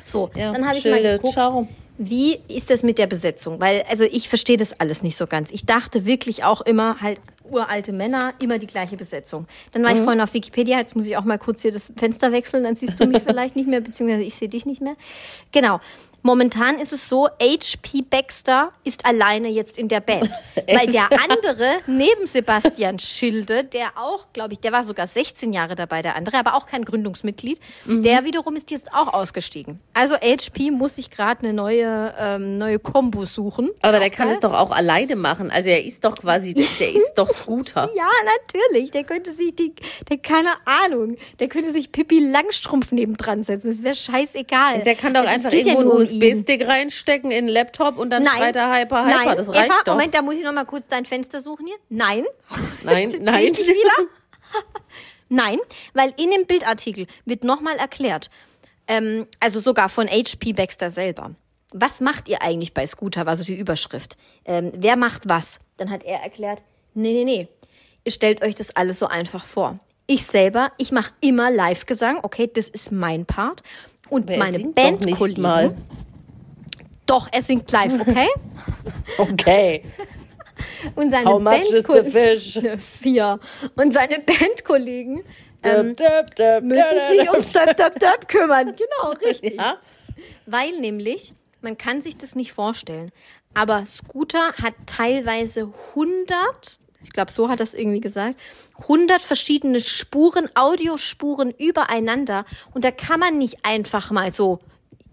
[0.03, 1.33] So, Ja, dann habe ich mal geguckt.
[1.33, 1.67] ciao.
[2.01, 3.59] Wie ist das mit der Besetzung?
[3.59, 5.51] Weil, also ich verstehe das alles nicht so ganz.
[5.51, 7.19] Ich dachte wirklich auch immer halt,
[7.51, 9.47] uralte Männer, immer die gleiche Besetzung.
[9.71, 12.31] Dann war ich vorhin auf Wikipedia, jetzt muss ich auch mal kurz hier das Fenster
[12.31, 14.95] wechseln, dann siehst du mich vielleicht nicht mehr, beziehungsweise ich sehe dich nicht mehr.
[15.51, 15.79] Genau.
[16.21, 18.01] Momentan ist es so, H.P.
[18.09, 20.29] Baxter ist alleine jetzt in der Band.
[20.67, 25.75] weil der andere, neben Sebastian Schilde, der auch, glaube ich, der war sogar 16 Jahre
[25.75, 29.79] dabei, der andere, aber auch kein Gründungsmitglied, der wiederum ist jetzt auch ausgestiegen.
[29.93, 30.71] Also H.P.
[30.71, 33.69] muss sich gerade eine neue, ähm, neue Kombo suchen.
[33.81, 34.35] Aber der Auch kann geil.
[34.35, 35.51] es doch auch alleine machen.
[35.51, 37.89] Also er ist doch quasi, der ist doch Scooter.
[37.99, 38.07] Ja,
[38.53, 38.91] natürlich.
[38.91, 39.73] Der könnte sich, die,
[40.09, 40.49] der, keine
[40.85, 43.69] Ahnung, der könnte sich Pippi Langstrumpf nebendran setzen.
[43.69, 44.81] Das wäre scheißegal.
[44.83, 46.05] Der kann doch Also, einfach geht ja irgendwo nur.
[46.11, 49.25] USB-Stick reinstecken in den Laptop und dann schreit er Hyper, Hyper.
[49.25, 49.93] Nein, das reicht Eva, doch.
[49.93, 51.77] Moment, da muss ich noch mal kurz dein Fenster suchen hier.
[51.89, 52.25] Nein.
[52.83, 53.53] Nein, nein.
[55.29, 55.59] Nein,
[55.93, 58.31] weil in dem Bildartikel wird nochmal erklärt,
[58.87, 61.35] ähm, also sogar von HP Baxter selber.
[61.71, 63.27] Was macht ihr eigentlich bei Scooter?
[63.27, 64.17] War so die Überschrift.
[64.45, 65.59] Ähm, wer macht was?
[65.77, 66.63] Dann hat er erklärt,
[66.95, 67.47] nee, nee, nee.
[68.03, 69.75] Ihr stellt euch das alles so einfach vor.
[70.07, 72.21] Ich selber, ich mache immer Live-Gesang.
[72.23, 73.61] Okay, das ist mein Part.
[74.09, 75.77] Und Aber er meine Bandkollegen.
[77.05, 78.27] Doch, er singt live, okay?
[79.17, 79.83] Okay.
[80.95, 82.59] Und seine How much is the fish?
[82.79, 83.39] Vier.
[83.75, 85.23] Und seine Bandkollegen
[85.63, 87.31] ähm, Döp, döp, müssen döp, sich döp.
[87.31, 88.75] ums Döp, Döp, Döp kümmern.
[88.75, 89.55] Genau, richtig.
[89.55, 89.77] Ja?
[90.45, 93.11] Weil nämlich, man kann sich das nicht vorstellen,
[93.53, 98.37] aber Scooter hat teilweise 100, ich glaube, so hat das irgendwie gesagt,
[98.81, 102.45] 100 verschiedene Spuren, Audiospuren übereinander.
[102.73, 104.59] Und da kann man nicht einfach mal so,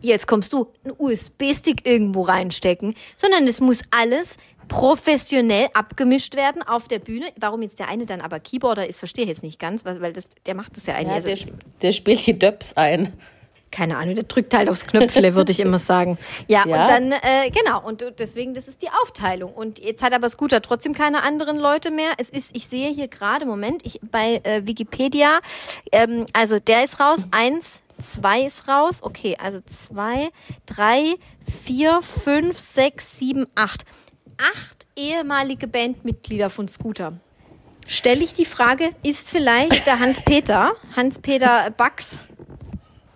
[0.01, 4.37] jetzt kommst du, einen USB-Stick irgendwo reinstecken, sondern es muss alles
[4.69, 7.27] professionell abgemischt werden auf der Bühne.
[7.39, 10.13] Warum jetzt der eine dann aber Keyboarder ist, verstehe ich jetzt nicht ganz, weil, weil
[10.13, 11.25] das, der macht das ja eigentlich.
[11.25, 13.13] Ja, also- der, der spielt die Döps ein.
[13.77, 16.17] Keine Ahnung, der drückt halt aufs Knöpfle, würde ich immer sagen.
[16.49, 16.83] Ja, Ja.
[16.83, 19.53] und dann, äh, genau, und deswegen, das ist die Aufteilung.
[19.53, 22.11] Und jetzt hat aber Scooter trotzdem keine anderen Leute mehr.
[22.17, 25.41] Es ist, ich sehe hier gerade, Moment, ich bei äh, Wikipedia,
[25.93, 30.29] ähm, also der ist raus, eins, zwei ist raus, okay, also zwei,
[30.65, 31.15] drei,
[31.65, 33.85] vier, fünf, sechs, sieben, acht.
[34.39, 37.15] Acht ehemalige Bandmitglieder von Scooter.
[37.89, 42.19] Stelle ich die Frage, ist vielleicht der Hans-Peter, Hans-Peter Bax,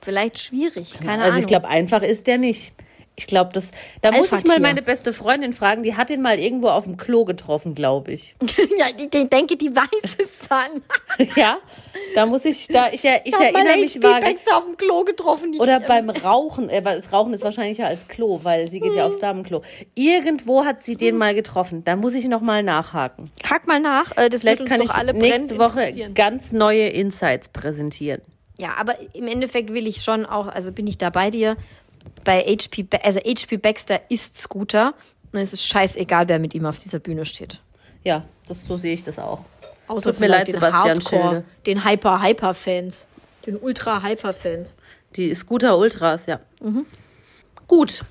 [0.01, 1.41] vielleicht schwierig, keine also Ahnung.
[1.41, 2.73] ich glaube, einfach ist der nicht.
[3.21, 3.71] Ich glaube, das.
[4.01, 5.83] Da muss ich mal meine beste Freundin fragen.
[5.83, 8.35] Die hat ihn mal irgendwo auf dem Klo getroffen, glaube ich.
[8.79, 11.29] ja, ich denk- denke, die weiß es dann.
[11.37, 11.59] ja,
[12.15, 14.01] da muss ich, da ich, ich Ich erinnere mich.
[14.01, 15.55] Baxter auf dem Klo getroffen.
[15.59, 18.95] Oder ich, beim Rauchen, äh, weil das Rauchen ist wahrscheinlicher als Klo, weil sie geht
[18.95, 19.61] ja aufs Damenklo.
[19.95, 21.85] Irgendwo hat sie den mal getroffen.
[21.85, 23.31] Da muss ich noch mal nachhaken.
[23.47, 24.17] Hack mal nach.
[24.17, 28.23] Äh, das Vielleicht wird uns kann doch ich alle nächste Woche ganz neue Insights präsentieren.
[28.61, 31.57] Ja, aber im Endeffekt will ich schon auch, also bin ich da bei dir.
[32.25, 34.93] Bei HP, also HP Baxter ist Scooter.
[35.33, 37.61] Und es ist scheißegal, wer mit ihm auf dieser Bühne steht.
[38.05, 39.41] Ja, das, so sehe ich das auch.
[39.87, 41.45] Außer Tut mir leid, den Sebastian Hardcore, Schilde.
[41.67, 43.07] den Hyper-Hyper-Fans.
[43.47, 44.75] Den Ultra-Hyper-Fans.
[45.17, 46.41] Die Scooter Ultras, ja.
[46.61, 46.85] Mhm.
[47.67, 48.03] Gut.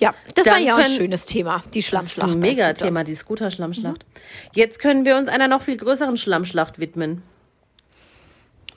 [0.00, 2.30] Ja, das Dann war ja auch ein schönes Thema, die Das ist Schlammschlacht.
[2.30, 2.38] ein.
[2.40, 4.04] Mega-Thema, die Scooter-Schlammschlacht.
[4.52, 7.22] Jetzt können wir uns einer noch viel größeren Schlammschlacht widmen.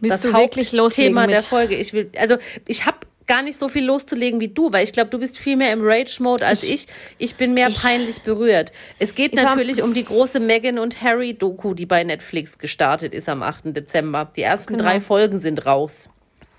[0.01, 1.31] Willst das du wirklich loslegen Hauptthema mit?
[1.31, 1.75] der Folge.
[1.75, 2.37] Ich will, also
[2.67, 5.55] ich habe gar nicht so viel loszulegen wie du, weil ich glaube, du bist viel
[5.55, 6.87] mehr im Rage-Mode als ich.
[7.17, 8.73] Ich bin mehr peinlich berührt.
[8.99, 13.29] Es geht Ich natürlich um die große Meghan und Harry-Doku, die bei Netflix gestartet ist
[13.29, 13.73] am 8.
[13.75, 14.29] Dezember.
[14.35, 14.83] Die ersten Genau.
[14.83, 16.09] drei Folgen sind raus.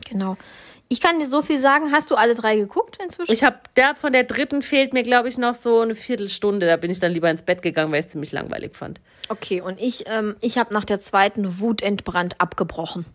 [0.09, 0.37] Genau.
[0.89, 1.91] Ich kann dir so viel sagen.
[1.91, 3.33] Hast du alle drei geguckt inzwischen?
[3.33, 6.67] Ich habe da von der dritten fehlt mir, glaube ich, noch so eine Viertelstunde.
[6.67, 9.01] Da bin ich dann lieber ins Bett gegangen, weil ich es ziemlich langweilig fand.
[9.29, 13.07] Okay, und ich, ähm, ich habe nach der zweiten wutentbrannt abgebrochen.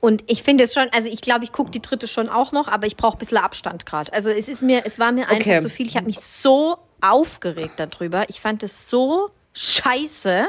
[0.00, 2.68] Und ich finde es schon, also ich glaube, ich gucke die dritte schon auch noch,
[2.68, 4.12] aber ich brauche ein bisschen Abstand gerade.
[4.12, 5.60] Also es ist mir, es war mir einfach Okay.
[5.60, 5.86] zu viel.
[5.86, 8.28] Ich habe mich so aufgeregt darüber.
[8.28, 10.48] Ich fand es so scheiße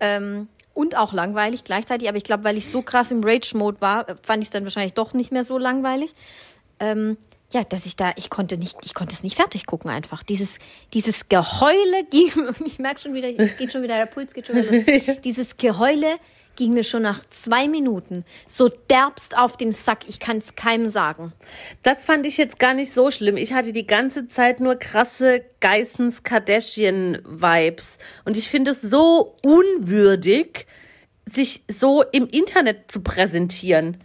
[0.00, 2.08] ähm, und auch langweilig gleichzeitig.
[2.08, 4.94] Aber ich glaube, weil ich so krass im Rage-Mode war, fand ich es dann wahrscheinlich
[4.94, 6.14] doch nicht mehr so langweilig.
[6.80, 7.16] Ähm,
[7.50, 10.22] ja, dass ich da, ich konnte nicht, ich konnte es nicht fertig gucken einfach.
[10.22, 10.58] Dieses,
[10.92, 12.30] dieses Geheule ging,
[12.66, 15.16] ich merke schon wieder, es geht schon wieder, der Puls geht schon wieder los.
[15.24, 16.16] Dieses Geheule
[16.58, 20.88] ging mir schon nach zwei Minuten so derbst auf den Sack, ich kann es keinem
[20.88, 21.32] sagen.
[21.84, 23.36] Das fand ich jetzt gar nicht so schlimm.
[23.36, 27.92] Ich hatte die ganze Zeit nur krasse Geissens Kardashian-Vibes.
[28.24, 30.66] Und ich finde es so unwürdig,
[31.26, 33.98] sich so im Internet zu präsentieren.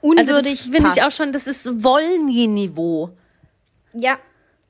[0.00, 3.10] Also das Unwürdig finde ich auch schon, das ist Wollny-Niveau.
[3.92, 4.18] Ja,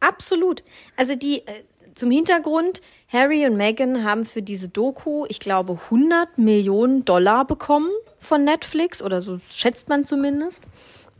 [0.00, 0.64] absolut.
[0.96, 1.62] Also die äh,
[1.98, 7.90] zum Hintergrund, Harry und Meghan haben für diese Doku, ich glaube, 100 Millionen Dollar bekommen
[8.18, 10.64] von Netflix oder so schätzt man zumindest.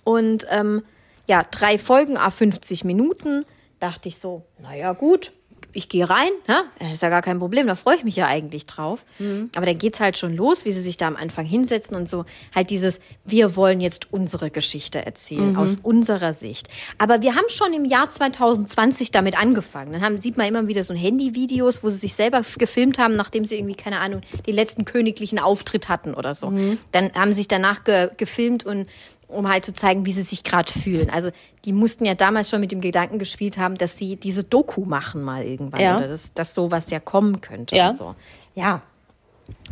[0.05, 0.83] Und ähm,
[1.27, 3.45] ja, drei Folgen, a 50 Minuten.
[3.81, 5.33] Dachte ich so, naja gut,
[5.79, 6.65] ich gehe rein, ne?
[6.79, 9.05] Das ist ja gar kein Problem, da freue ich mich ja eigentlich drauf.
[9.19, 9.51] Mhm.
[9.57, 12.25] Aber dann geht's halt schon los, wie sie sich da am Anfang hinsetzen und so
[12.55, 15.59] halt dieses, wir wollen jetzt unsere Geschichte erzählen, Mhm.
[15.59, 16.69] aus unserer Sicht.
[16.99, 19.93] Aber wir haben schon im Jahr 2020 damit angefangen.
[19.93, 23.45] Dann haben, sieht man immer wieder so Handyvideos, wo sie sich selber gefilmt haben, nachdem
[23.45, 26.51] sie irgendwie, keine Ahnung, den letzten königlichen Auftritt hatten oder so.
[26.51, 26.79] Mhm.
[26.93, 28.87] Dann haben sie sich danach ge gefilmt und
[29.29, 31.11] um halt zu zeigen, wie sie sich gerade fühlen.
[31.11, 31.31] Also
[31.65, 35.23] die mussten ja damals schon mit dem Gedanken gespielt haben, dass sie diese Doku machen
[35.23, 35.99] mal irgendwann Ja.
[35.99, 37.89] oder dass, dass sowas ja kommen könnte Ja.
[37.91, 38.15] und so.
[38.55, 38.83] Ja.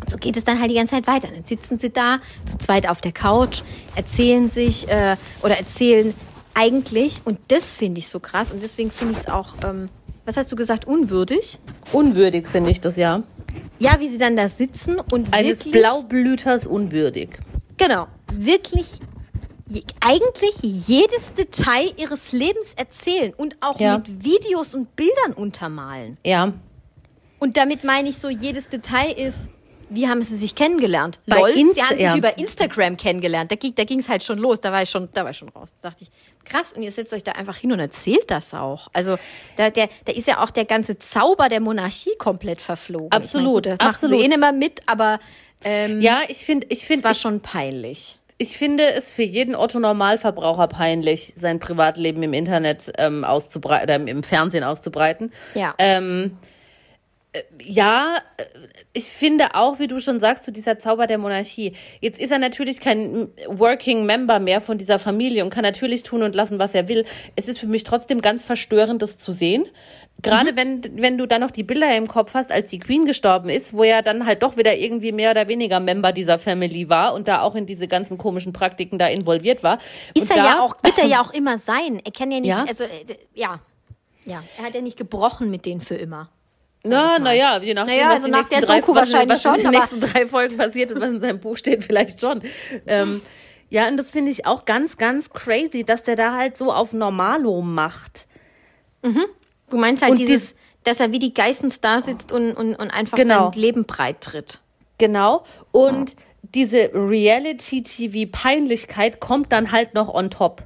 [0.01, 1.27] Und so geht es dann halt die ganze Zeit weiter.
[1.33, 3.61] Dann sitzen sie da zu zweit auf der Couch,
[3.95, 6.13] erzählen sich äh, oder erzählen
[6.53, 9.89] eigentlich und das finde ich so krass und deswegen finde ich es auch, ähm,
[10.25, 11.59] was hast du gesagt, unwürdig?
[11.93, 13.21] Unwürdig finde ich das ja.
[13.79, 17.37] Ja, wie sie dann da sitzen und Eines Blaublüters unwürdig.
[17.77, 18.99] Genau, wirklich
[19.67, 23.97] je, eigentlich jedes Detail ihres Lebens erzählen und auch Ja.
[23.97, 26.17] mit Videos und Bildern untermalen.
[26.25, 26.53] Ja.
[27.39, 29.51] Und damit meine ich so, jedes Detail ist,
[29.89, 31.19] wie haben sie sich kennengelernt?
[31.27, 32.17] Bei Lol, sie Insta- haben sich ja.
[32.17, 33.51] über Instagram kennengelernt.
[33.51, 34.59] Da ging da ging's halt schon los.
[34.59, 35.73] Da war ich schon, da war ich schon raus.
[35.81, 36.11] Da dachte ich,
[36.43, 36.73] krass.
[36.73, 38.89] Und ihr setzt euch da einfach hin und erzählt das auch.
[38.91, 39.17] Also
[39.55, 43.11] da, der, da ist ja auch der ganze Zauber der Monarchie komplett verflogen.
[43.13, 44.11] Absolut, Ich meine, gut, absolut.
[44.15, 45.19] Machen sie eh nicht mehr mit, aber
[45.63, 48.17] ähm, Ja, ich finde, ich es finde, war ich, schon peinlich.
[48.37, 53.95] Ich finde es für jeden Otto Normalverbraucher peinlich, sein Privatleben im Internet ähm, auszubreiten oder
[54.11, 55.31] im- Fernsehen auszubreiten.
[55.55, 55.73] Ja.
[55.79, 56.56] Ähm, äh,
[57.61, 58.43] ja, äh,
[58.93, 61.73] ich finde auch, wie du schon sagst, zu dieser Zauber der Monarchie.
[62.01, 66.23] Jetzt ist er natürlich kein Working Member mehr von dieser Familie und kann natürlich tun
[66.23, 67.05] und lassen, was er will.
[67.35, 69.65] Es ist für mich trotzdem ganz verstörend, das zu sehen.
[70.23, 73.49] Gerade wenn, wenn du dann noch die Bilder im Kopf hast, als die Queen gestorben
[73.49, 77.13] ist, wo er dann halt doch wieder irgendwie mehr oder weniger Member dieser Family war
[77.13, 79.77] und da auch in diese ganzen komischen Praktiken da involviert war.
[80.15, 82.01] Ist und er ja auch, wird er ja auch immer sein.
[82.03, 82.65] Er kann ja nicht, Ja?
[82.67, 83.59] also äh, ja.
[84.25, 86.29] Ja, er hat ja nicht gebrochen mit denen für immer.
[86.89, 89.29] Na, naja, je nachdem, Naja, was also die nach nächsten der drei, Doku was, wahrscheinlich
[89.37, 91.83] was in schon, den aber- nächsten drei Folgen passiert und was in seinem Buch steht,
[91.87, 92.41] vielleicht schon.
[92.85, 93.21] Ähm,
[93.69, 96.93] ja, und das finde ich auch ganz, ganz crazy, dass der da halt so auf
[96.93, 98.27] Normalo macht.
[99.69, 102.91] Du meinst halt Und dieses, dass er wie die Geissens da sitzt und, und, und
[102.91, 103.51] einfach Genau.
[103.51, 104.59] sein Leben breit tritt.
[104.97, 105.43] Genau.
[105.71, 110.63] Und diese Reality-TV-Peinlichkeit kommt dann halt noch on top.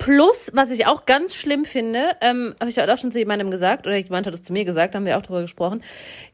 [0.00, 0.04] Ja.
[0.08, 3.50] Plus, was ich auch ganz schlimm finde, ähm, habe ich heute auch schon zu jemandem
[3.50, 5.82] gesagt, oder jemand hat es zu mir gesagt, haben wir auch drüber gesprochen.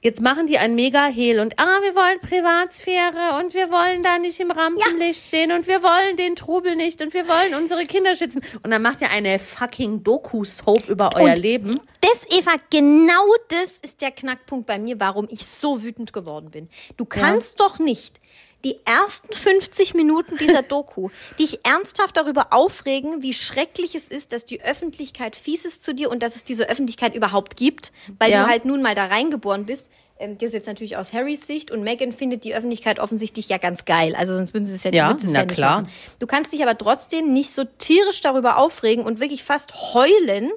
[0.00, 4.18] Jetzt machen die ein mega Hehl und ah, wir wollen Privatsphäre und wir wollen da
[4.18, 8.14] nicht im Rampenlicht stehen und wir wollen den Trubel nicht und wir wollen unsere Kinder
[8.14, 8.42] schützen.
[8.62, 11.80] Und dann macht ihr eine fucking Doku-Soap über euer Und Leben.
[12.00, 16.68] Das, Eva, genau das ist der Knackpunkt bei mir, warum ich so wütend geworden bin.
[16.96, 18.20] Du kannst doch nicht
[18.64, 24.44] die ersten 50 Minuten dieser Doku dich ernsthaft darüber aufregen, wie schrecklich es ist, dass
[24.44, 28.44] die Öffentlichkeit fies ist zu dir und dass es diese Öffentlichkeit überhaupt gibt, weil Ja.
[28.44, 29.90] du halt nun mal da reingeboren bist.
[30.18, 33.58] Ähm, das ist jetzt natürlich aus Harrys Sicht und Meghan findet die Öffentlichkeit offensichtlich ja
[33.58, 34.14] ganz geil.
[34.16, 35.80] Also sonst würden sie es ja, Ja, na ja nicht klar.
[35.82, 35.92] machen.
[36.20, 40.52] Du kannst dich aber trotzdem nicht so tierisch darüber aufregen und wirklich fast heulen,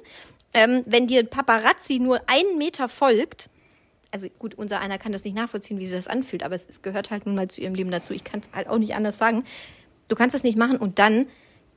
[0.54, 3.50] ähm, wenn dir ein Paparazzi nur einen Meter folgt.
[4.17, 6.82] Also gut, unser einer kann das nicht nachvollziehen, wie sie das anfühlt, aber es, es
[6.82, 8.13] gehört halt nun mal zu ihrem Leben dazu.
[8.13, 9.43] Ich kann es halt auch nicht anders sagen.
[10.10, 11.27] Du kannst das nicht machen und dann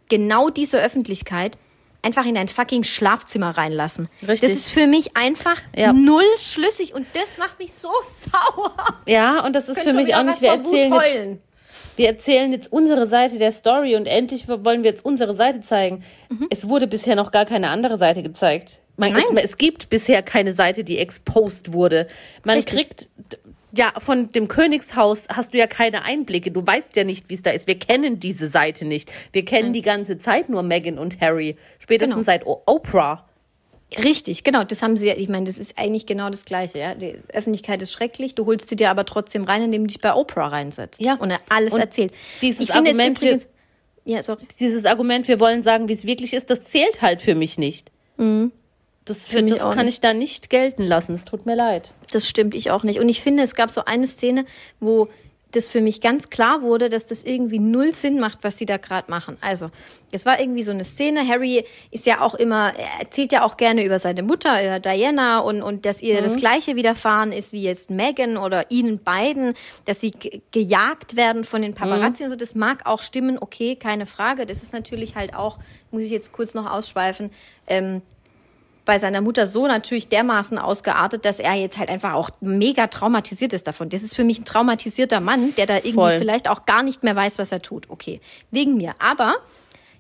[0.09, 1.59] genau diese Öffentlichkeit
[2.01, 4.09] einfach in dein fucking Schlafzimmer reinlassen.
[4.23, 4.49] Richtig.
[4.49, 5.93] Das ist für mich einfach Ja.
[5.93, 8.75] null schlüssig und das macht mich so sauer.
[9.07, 11.41] Ja, und das ist für mich auch nicht, wir erzählen jetzt
[11.97, 16.03] wir erzählen jetzt unsere Seite der Story und endlich wollen wir jetzt unsere Seite zeigen.
[16.49, 18.80] Es wurde bisher noch gar keine andere Seite gezeigt.
[19.01, 19.39] Man, es, Mhm.
[19.39, 22.07] Es gibt bisher keine Seite, die exposed wurde.
[22.45, 22.75] Man Richtig.
[22.77, 23.09] kriegt,
[23.73, 26.51] ja, von dem Königshaus hast du ja keine Einblicke.
[26.51, 27.67] Du weißt ja nicht, wie es da ist.
[27.67, 29.11] Wir kennen diese Seite nicht.
[29.33, 31.57] Wir kennen die ganze Zeit nur Meghan und Harry.
[31.79, 32.25] Spätestens Genau.
[32.27, 33.27] seit Oprah.
[34.05, 34.63] Richtig, genau.
[34.65, 36.79] Das haben sie ja, ich meine, das ist eigentlich genau das Gleiche.
[36.79, 36.95] Ja?
[36.95, 40.15] Die Öffentlichkeit ist schrecklich, du holst sie dir aber trotzdem rein, indem du dich bei
[40.15, 41.01] Oprah reinsetzt.
[41.01, 41.15] Ja.
[41.15, 42.13] Und er alles Und erzählt.
[42.41, 43.47] dieses ich finde Argument, es übrigens,
[44.05, 44.43] ja, sorry.
[44.61, 47.91] Dieses Argument, wir wollen sagen, wie es wirklich ist, das zählt halt für mich nicht.
[49.11, 49.49] Das, für, Mhm.
[49.49, 49.95] das kann nicht.
[49.95, 51.13] ich da nicht gelten lassen.
[51.15, 51.93] Es tut mir leid.
[52.13, 53.01] Das stimmt ich auch nicht.
[53.01, 54.45] Und ich finde, es gab so eine Szene,
[54.79, 55.09] wo
[55.53, 58.77] das für mich ganz klar wurde, dass das irgendwie null Sinn macht, was sie da
[58.77, 59.37] gerade machen.
[59.41, 59.71] Also,
[60.13, 61.27] es war irgendwie so eine Szene.
[61.27, 65.41] Harry ist ja auch immer, er erzählt ja auch gerne über seine Mutter, über Diana
[65.41, 69.55] und, und dass ihr das Gleiche widerfahren ist wie jetzt Megan oder ihnen beiden,
[69.87, 72.37] dass sie ge- gejagt werden von den Paparazzi und so.
[72.37, 74.47] Das mag auch stimmen, okay, keine Frage.
[74.47, 75.59] Das ist natürlich halt auch,
[75.91, 77.33] muss ich jetzt kurz noch ausschweifen,
[77.67, 78.03] ähm,
[78.85, 83.53] bei seiner Mutter so natürlich dermaßen ausgeartet, dass er jetzt halt einfach auch mega traumatisiert
[83.53, 83.89] ist davon.
[83.89, 86.19] Das ist für mich ein traumatisierter Mann, der da irgendwie Voll.
[86.19, 87.89] vielleicht auch gar nicht mehr weiß, was er tut.
[87.91, 88.95] Okay, wegen mir.
[88.99, 89.37] Aber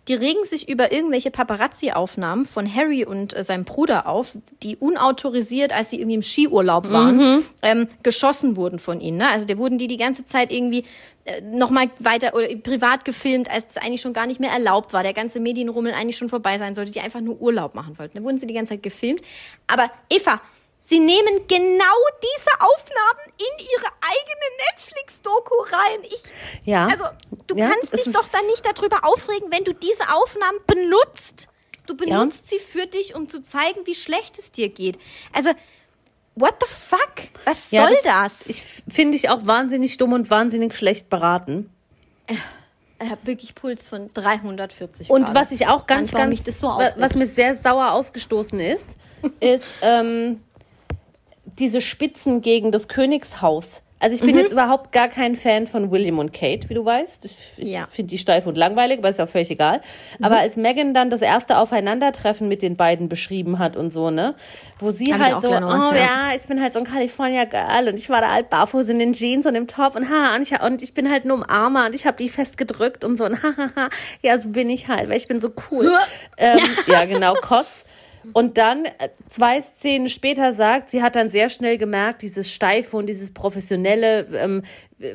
[0.09, 5.73] Die regen sich über irgendwelche Paparazzi-Aufnahmen von Harry und äh, seinem Bruder auf, die unautorisiert,
[5.73, 7.45] als sie irgendwie im Skiurlaub waren, Mhm.
[7.63, 9.19] ähm, geschossen wurden von ihnen.
[9.19, 9.29] Ne?
[9.29, 10.85] Also da wurden die die ganze Zeit irgendwie
[11.27, 15.03] äh, nochmal weiter oder privat gefilmt, als es eigentlich schon gar nicht mehr erlaubt war.
[15.03, 18.17] Der ganze Medienrummel eigentlich schon vorbei sein sollte, die einfach nur Urlaub machen wollten.
[18.19, 19.21] Da wurden sie die ganze Zeit gefilmt.
[19.67, 20.41] Aber Eva,
[20.81, 26.01] sie nehmen genau diese Aufnahmen in ihre eigene Netflix-Doku rein.
[26.05, 26.23] Ich,
[26.64, 26.87] Ja.
[26.87, 27.05] also,
[27.47, 31.49] du Ja, kannst dich doch dann nicht darüber aufregen, wenn du diese Aufnahmen benutzt.
[31.87, 34.99] Du benutzt sie für dich, um zu zeigen, wie schlecht es dir geht.
[35.33, 35.51] Also,
[36.37, 37.29] what the fuck?
[37.45, 38.47] Was Ja, soll das?
[38.47, 41.69] Ich finde ich auch wahnsinnig dumm und wahnsinnig schlecht beraten.
[42.29, 45.40] ich habe wirklich Puls von 340 Und gerade.
[45.40, 48.97] was ich auch ganz, Warum ganz, mich das so was mir sehr sauer aufgestoßen ist,
[49.40, 50.43] ist ähm,
[51.61, 53.83] diese Spitzen gegen das Königshaus.
[54.03, 54.38] Also ich bin Mhm.
[54.38, 57.27] jetzt überhaupt gar kein Fan von William und Kate, wie du weißt.
[57.59, 57.83] Ich, Ja.
[57.83, 57.87] Mhm.
[57.90, 59.83] finde die steif und langweilig, aber ist ja völlig egal.
[60.23, 64.37] Aber als Megan dann das erste Aufeinandertreffen mit den beiden beschrieben hat und so, ne,
[64.79, 66.01] wo sie Hab halt so, was, oh ja.
[66.01, 68.99] ja, ich bin halt so ein California Girl und ich war da halt barfuß in
[69.01, 71.42] den Jeans und im Top und ha, und ich, und ich bin halt nur im
[71.42, 73.88] Armer und ich habe die festgedrückt und so und ha, ha, ha,
[74.23, 75.92] ja, so bin ich halt, weil ich bin so cool.
[76.38, 77.85] ähm, ja, genau, Kotz.
[78.33, 78.91] Und dann, äh,
[79.29, 84.27] zwei Szenen später sagt, sie hat dann sehr schnell gemerkt, dieses Steife und dieses Professionelle
[84.35, 84.63] ähm,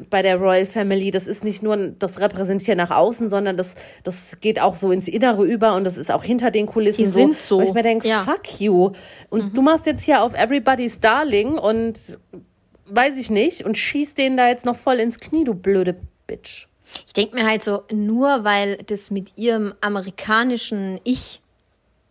[0.10, 4.40] bei der Royal Family, das ist nicht nur das repräsentiert nach außen, sondern das, das
[4.40, 7.20] geht auch so ins Innere über und das ist auch hinter den Kulissen Die so.
[7.20, 7.58] sind so.
[7.60, 8.24] Wo ich mir denke, Ja.
[8.24, 8.92] fuck you.
[9.30, 12.20] Und du machst jetzt hier auf Everybody's Darling und
[12.88, 15.96] weiß ich nicht und schießt den da jetzt noch voll ins Knie, du blöde
[16.28, 16.68] Bitch.
[17.06, 21.42] Ich denke mir halt so, nur weil das mit ihrem amerikanischen Ich,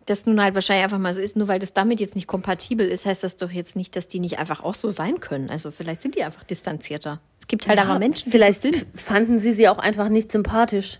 [0.05, 2.87] das nun halt wahrscheinlich einfach mal so ist, nur weil das damit jetzt nicht kompatibel
[2.87, 5.49] ist, heißt das doch jetzt nicht, dass die nicht einfach auch so sein können.
[5.49, 7.19] Also vielleicht sind die einfach distanzierter.
[7.39, 8.85] Es gibt halt einfach Menschen, die Vielleicht so sind.
[8.95, 10.99] fanden sie sie auch einfach nicht sympathisch.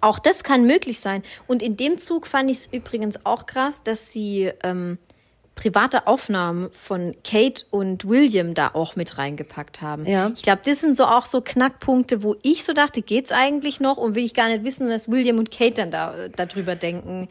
[0.00, 1.22] Auch das kann möglich sein.
[1.46, 4.98] Und in dem Zug fand ich es übrigens auch krass, dass sie ähm,
[5.54, 10.06] private Aufnahmen von Kate und William da auch mit reingepackt haben.
[10.06, 10.32] Ja.
[10.34, 13.96] Ich glaube, das sind so auch so Knackpunkte, wo ich so dachte, geht's eigentlich noch?
[13.96, 17.28] Und will ich gar nicht wissen, was William und Kate dann da äh, darüber denken.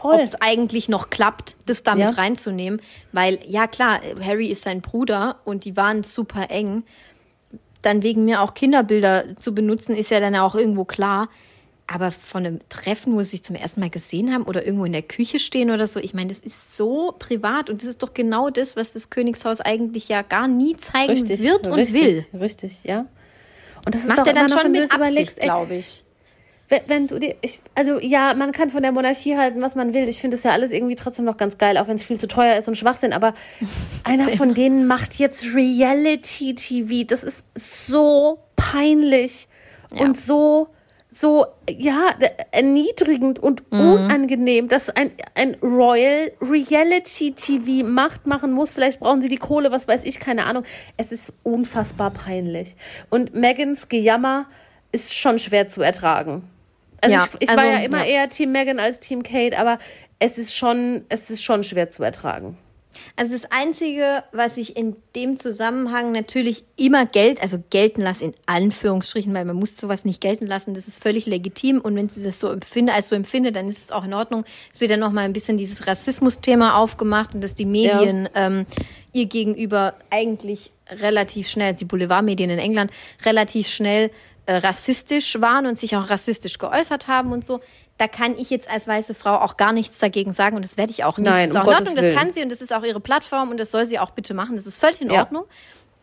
[0.00, 2.16] Ob es eigentlich noch klappt, das da mit Ja.
[2.16, 2.80] reinzunehmen.
[3.12, 6.84] Weil, ja klar, Harry ist sein Bruder und die waren super eng.
[7.82, 11.28] Dann wegen mir auch Kinderbilder zu benutzen, ist ja dann auch irgendwo klar.
[11.86, 14.92] Aber von einem Treffen, wo sie sich zum ersten Mal gesehen haben oder irgendwo in
[14.92, 18.14] der Küche stehen oder so, ich meine, das ist so privat und das ist doch
[18.14, 21.40] genau das, was das Königshaus eigentlich ja gar nie zeigen Richtig.
[21.40, 22.40] wird und richtig, will.
[22.40, 23.06] Richtig, ja.
[23.84, 26.04] Und das ist Macht auch er dann schon mit Absicht, glaube ich.
[26.86, 30.08] Wenn, du dir, ich, also ja, man kann von der Monarchie halten, was man will.
[30.08, 32.28] Ich finde es ja alles irgendwie trotzdem noch ganz geil, auch wenn es viel zu
[32.28, 33.12] teuer ist und Schwachsinn.
[33.12, 33.34] Aber
[34.04, 37.06] einer von denen macht jetzt Reality-TV.
[37.06, 39.48] Das ist so peinlich
[39.90, 40.68] und so,
[41.10, 42.14] so, ja,
[42.52, 48.72] erniedrigend und unangenehm, dass ein, ein Royal Reality-TV macht, machen muss.
[48.72, 50.62] Vielleicht brauchen sie die Kohle, was weiß ich, keine Ahnung.
[50.96, 52.76] Es ist unfassbar peinlich.
[53.08, 54.46] Und Megans Gejammer
[54.92, 56.48] ist schon schwer zu ertragen.
[57.00, 58.22] Also Ja, ich, ich also, war ja immer ja.
[58.22, 59.78] eher Team Megan als Team Kate, aber
[60.18, 62.56] es ist schon, es ist schon schwer zu ertragen.
[63.16, 68.34] Also das Einzige, was ich in dem Zusammenhang natürlich immer Geld, also gelten lasse in
[68.46, 72.22] Anführungsstrichen, weil man muss sowas nicht gelten lassen, das ist völlig legitim und wenn sie
[72.22, 74.44] das so empfinde, als so empfindet, dann ist es auch in Ordnung.
[74.72, 78.66] Es wird dann nochmal ein bisschen dieses Rassismus-Thema aufgemacht und dass die Medien ähm,
[79.12, 82.90] ihr gegenüber eigentlich relativ schnell, die Boulevardmedien in England,
[83.24, 84.10] relativ schnell
[84.46, 87.60] äh, rassistisch waren und sich auch rassistisch geäußert haben und so.
[87.98, 90.90] Da kann ich jetzt als weiße Frau auch gar nichts dagegen sagen und das werde
[90.92, 91.26] ich auch nicht.
[91.26, 93.00] Nein, das ist um auch in Ordnung, das kann sie und das ist auch ihre
[93.00, 94.56] Plattform und das soll sie auch bitte machen.
[94.56, 95.20] Das ist völlig in Ja.
[95.20, 95.44] Ordnung.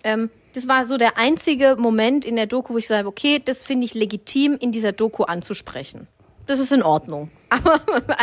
[0.04, 3.64] Ähm, das war so der einzige Moment in der Doku, wo ich sage, okay, das
[3.64, 6.08] finde ich legitim, in dieser Doku anzusprechen.
[6.46, 7.30] Das ist in Ordnung.
[7.50, 7.80] Aber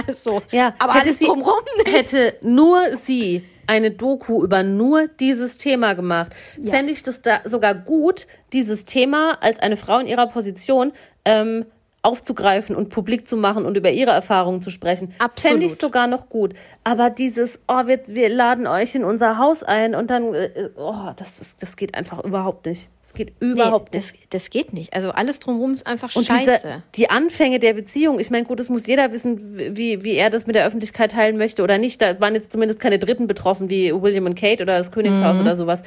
[0.07, 1.93] also, Ja, aber hätte alles sie, drumherum nicht.
[1.93, 7.75] Hätte nur sie eine Doku über nur dieses Thema gemacht, fände ich das da sogar
[7.75, 10.93] gut, dieses Thema als eine Frau in ihrer Position
[11.25, 11.67] ähm,
[12.05, 15.15] aufzugreifen und publik zu machen und über ihre Erfahrungen zu sprechen.
[15.19, 15.53] Absolut.
[15.53, 16.53] Fände ich sogar noch gut.
[16.85, 21.13] Aber dieses, oh, wir, wir laden euch in unser Haus ein und dann, äh, oh,
[21.17, 22.91] das, ist, das geht einfach überhaupt nicht.
[23.01, 24.13] Das geht überhaupt nee, nicht.
[24.13, 24.93] das, das geht nicht.
[24.93, 26.45] Also alles drumherum ist einfach Und scheiße.
[26.45, 30.29] diese, die Anfänge der Beziehung, ich meine, gut, das muss jeder wissen, wie, wie er
[30.29, 32.03] das mit der Öffentlichkeit teilen möchte oder nicht.
[32.03, 35.57] Da waren jetzt zumindest keine Dritten betroffen, wie William und Kate oder das Königshaus oder
[35.57, 35.83] sowas.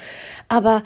[0.48, 0.82] Aber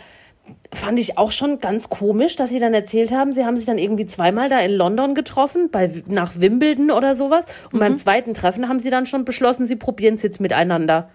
[0.74, 3.78] fand ich auch schon ganz komisch, dass sie dann erzählt haben, sie haben sich dann
[3.78, 7.46] irgendwie zweimal da in London getroffen, bei, nach Wimbledon oder sowas.
[7.72, 11.10] Und beim zweiten Treffen haben sie dann schon beschlossen, sie probieren es jetzt miteinander.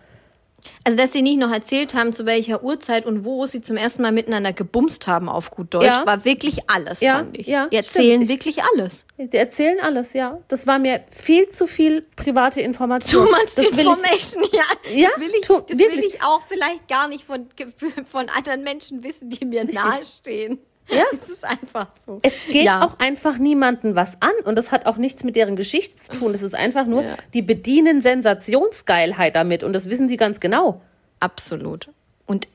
[0.85, 4.03] Also, dass sie nicht noch erzählt haben, zu welcher Uhrzeit und wo sie zum ersten
[4.03, 6.07] Mal miteinander gebumst haben auf gut Deutsch, Ja.
[6.07, 7.47] war wirklich alles, Ja, fand ich.
[7.47, 8.23] ja, die erzählen stimmt.
[8.25, 9.07] Ich- wirklich alles.
[9.17, 10.39] Sie erzählen alles, ja.
[10.49, 13.25] Das war mir viel zu viel private Information.
[13.27, 14.63] Too much das will ich, information, ja.
[14.95, 17.47] Ja, das will ich, das will ich auch vielleicht gar nicht von,
[18.07, 20.59] von anderen Menschen wissen, die mir nahestehen.
[20.91, 21.03] Ja.
[21.17, 22.21] Es ist einfach so.
[22.23, 22.85] Es geht ja.
[22.85, 26.33] auch einfach niemanden was an und das hat auch nichts mit deren Geschichte zu tun.
[26.33, 27.17] Das ist einfach nur, Ja.
[27.35, 30.81] die bedienen Sensationsgeilheit damit und das wissen sie ganz genau.
[31.21, 31.89] Absolut.
[32.27, 32.47] Und,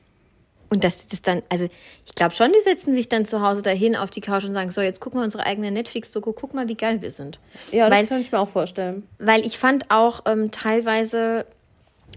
[0.70, 1.68] und dass das dann, also
[2.06, 4.70] ich glaube schon, die setzen sich dann zu Hause dahin auf die Couch und sagen,
[4.70, 7.38] so, jetzt gucken wir unsere eigene Netflix-Doku, guck mal, wie geil wir sind.
[7.70, 9.06] Ja, das Weil- kann ich mir auch vorstellen.
[9.18, 11.44] weil ich fand auch ähm, teilweise,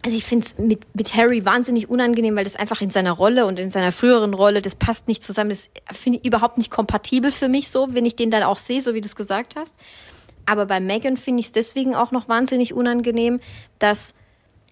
[0.05, 3.47] also ich finde es mit, mit Harry wahnsinnig unangenehm, weil das einfach in seiner Rolle
[3.47, 5.49] und in seiner früheren Rolle, das passt nicht zusammen.
[5.49, 8.81] Das finde ich überhaupt nicht kompatibel für mich so, wenn ich den dann auch sehe,
[8.81, 9.75] so wie du es gesagt hast.
[10.45, 13.39] Aber bei Megan finde ich es deswegen auch noch wahnsinnig unangenehm,
[13.79, 14.13] dass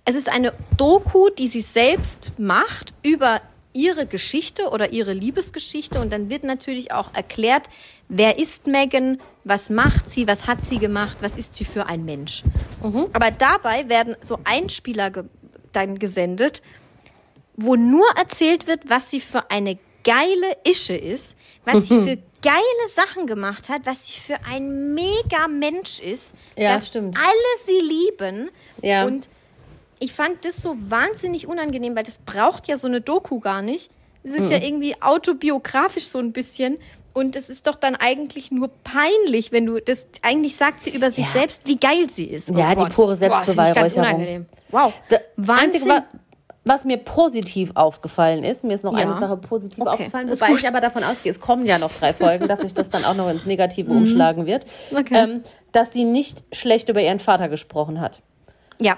[0.06, 3.42] es ist eine Doku, die sie selbst macht über
[3.74, 7.70] ihre Geschichte oder ihre Liebesgeschichte und dann wird natürlich auch erklärt,
[8.08, 12.06] wer ist Megan, was macht sie, was hat sie gemacht, was ist sie für ein
[12.06, 12.44] Mensch.
[13.14, 15.24] Aber dabei werden so Einspieler ge
[15.72, 16.62] dann gesendet,
[17.56, 21.36] wo nur erzählt wird, was sie für eine geile Ische ist,
[21.66, 26.74] was sie für geile Sachen gemacht hat, was sie für ein mega Mensch ist, Ja,
[26.74, 27.18] dass stimmt.
[27.18, 28.50] alle sie lieben
[28.82, 29.06] Ja.
[29.06, 29.30] und
[30.00, 33.90] ich fand das so wahnsinnig unangenehm, weil das braucht ja so eine Doku gar nicht.
[34.24, 34.64] Es ist ja Mhm.
[34.66, 36.78] irgendwie autobiografisch so ein bisschen.
[37.14, 40.08] Und es ist doch dann eigentlich nur peinlich, wenn du das.
[40.24, 41.32] Eigentlich sagt sie über sich Ja.
[41.32, 42.52] selbst, wie geil sie ist.
[42.52, 44.46] Oh Ja, die pure Boah, ich ganz Selbstbeweihräucherung.
[44.72, 44.94] Wow.
[45.10, 45.66] Das Wahnsinn.
[45.74, 46.04] Einzige, wa-
[46.66, 49.00] was mir positiv aufgefallen ist, mir ist noch Ja.
[49.10, 52.14] eine Sache positiv Okay, aufgefallen, wobei ich aber davon ausgehe, es kommen ja noch drei
[52.14, 54.98] Folgen, dass sich das dann auch noch ins Negative umschlagen wird, Mhm.
[54.98, 55.16] Okay.
[55.16, 55.42] ähm,
[55.74, 58.22] dass sie nicht schlecht über ihren Vater gesprochen hat.
[58.80, 58.98] Ja.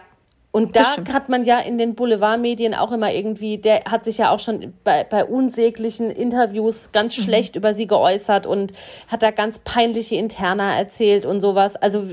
[0.56, 4.32] Und da hat man ja in den Boulevardmedien auch immer irgendwie, der hat sich ja
[4.32, 7.24] auch schon bei, bei unsäglichen Interviews ganz Mhm.
[7.24, 8.72] schlecht über sie geäußert und
[9.10, 11.76] hat da ganz peinliche Interna erzählt und sowas.
[11.76, 12.06] Also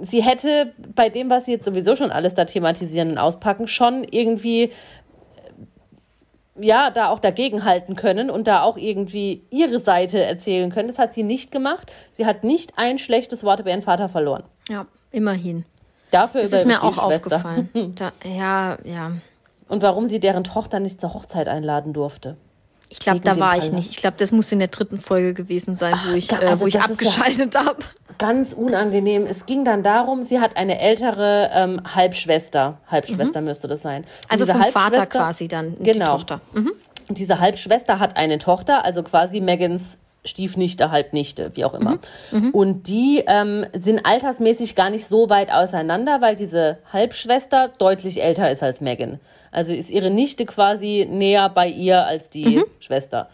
[0.00, 4.06] sie hätte bei dem, was sie jetzt sowieso schon alles da thematisieren und auspacken, schon
[4.10, 4.70] irgendwie äh,
[6.58, 10.88] ja, da auch dagegen halten können und da auch irgendwie ihre Seite erzählen können.
[10.88, 11.92] Das hat sie nicht gemacht.
[12.12, 14.44] Sie hat nicht ein schlechtes Wort über ihren Vater verloren.
[14.70, 15.66] Ja, immerhin.
[16.14, 17.36] Dafür Das ist mir auch Stiefschwester.
[17.36, 17.68] aufgefallen.
[17.96, 19.12] Da, ja, ja.
[19.68, 22.36] Und warum sie deren Tochter nicht zur Hochzeit einladen durfte.
[22.90, 23.90] Ich glaube, da war ich nicht.
[23.90, 26.62] Ich glaube, das muss in der dritten Folge gewesen sein, wo ich, ga- äh, also
[26.64, 27.78] wo ich das ist ja- abgeschaltet habe.
[28.18, 29.26] Ganz unangenehm.
[29.26, 32.78] Es ging dann darum, sie hat eine ältere ähm, Halbschwester.
[32.88, 34.02] Halbschwester müsste das sein.
[34.02, 34.28] Und Mhm.
[34.28, 36.06] Also vom Vater quasi dann, die Genau.
[36.18, 36.40] Tochter.
[36.52, 36.72] Mhm.
[37.08, 41.98] Und diese Halbschwester hat eine Tochter, also quasi Megans Stiefnichte, Halbnichte, wie auch immer.
[42.30, 42.50] Mhm.
[42.50, 48.50] Und die ähm, sind altersmäßig gar nicht so weit auseinander, weil diese Halbschwester deutlich älter
[48.50, 49.20] ist als Megan.
[49.52, 52.64] Also ist ihre Nichte quasi näher bei ihr als die Mhm.
[52.80, 53.28] Schwester.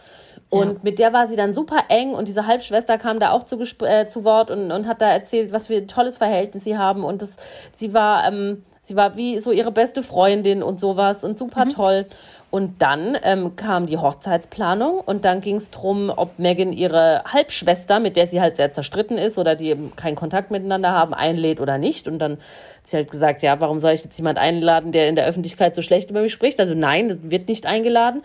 [0.49, 3.57] Und mit der war sie dann super eng und diese Halbschwester kam da auch zu,
[3.85, 7.05] äh, zu Wort und, und hat da erzählt, was für ein tolles Verhältnis sie haben.
[7.05, 7.37] Und das,
[7.73, 12.05] sie war, ähm, sie war wie so ihre beste Freundin und sowas und super toll.
[12.51, 18.01] Und dann ähm, kam die Hochzeitsplanung und dann ging es darum, ob Megan ihre Halbschwester,
[18.01, 21.61] mit der sie halt sehr zerstritten ist oder die eben keinen Kontakt miteinander haben, einlädt
[21.61, 22.09] oder nicht.
[22.09, 22.39] Und dann hat
[22.83, 25.81] sie halt gesagt, ja, warum soll ich jetzt jemand einladen, der in der Öffentlichkeit so
[25.81, 26.59] schlecht über mich spricht?
[26.59, 28.21] Also nein, das wird nicht eingeladen.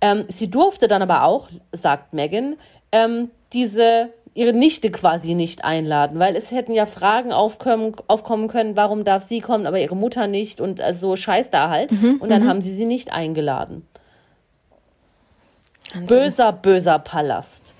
[0.00, 2.56] Ähm, sie durfte dann aber auch, sagt Megan,
[2.90, 8.76] ähm, diese ihre Nichte quasi nicht einladen, weil es hätten ja Fragen aufkommen, aufkommen können,
[8.76, 11.90] warum darf sie kommen, aber ihre Mutter nicht und äh, so Scheiß da halt.
[12.20, 13.86] und dann haben sie sie nicht eingeladen.
[16.06, 17.74] Böser, böser Palast.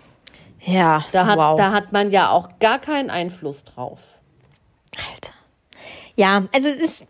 [0.65, 1.57] Ja, Da hat, wow.
[1.57, 4.01] da hat man ja auch gar keinen Einfluss drauf.
[4.97, 5.33] Alter.
[6.17, 7.07] Ja, also es ist.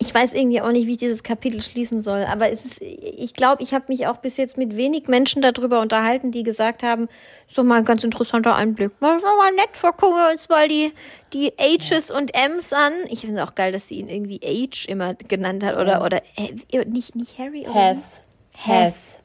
[0.00, 3.34] Ich weiß irgendwie auch nicht, wie ich dieses Kapitel schließen soll, aber es ist, ich
[3.34, 7.08] glaube, ich habe mich auch bis jetzt mit wenig Menschen darüber unterhalten, die gesagt haben,
[7.48, 8.92] so mal ein ganz interessanter Einblick.
[9.00, 10.92] Das war mal nett, wir gucken uns mal die,
[11.32, 12.92] die H's und M's an.
[13.10, 16.22] Ich finde es auch geil, dass sie ihn irgendwie H immer genannt hat oder, oder
[16.36, 18.22] äh, nicht, nicht Harry oder Has.
[18.56, 19.20] Has.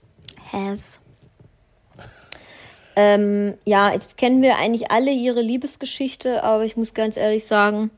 [0.51, 0.99] Has.
[2.95, 7.89] Ähm, ja, jetzt kennen wir eigentlich alle ihre Liebesgeschichte, aber ich muss ganz ehrlich sagen,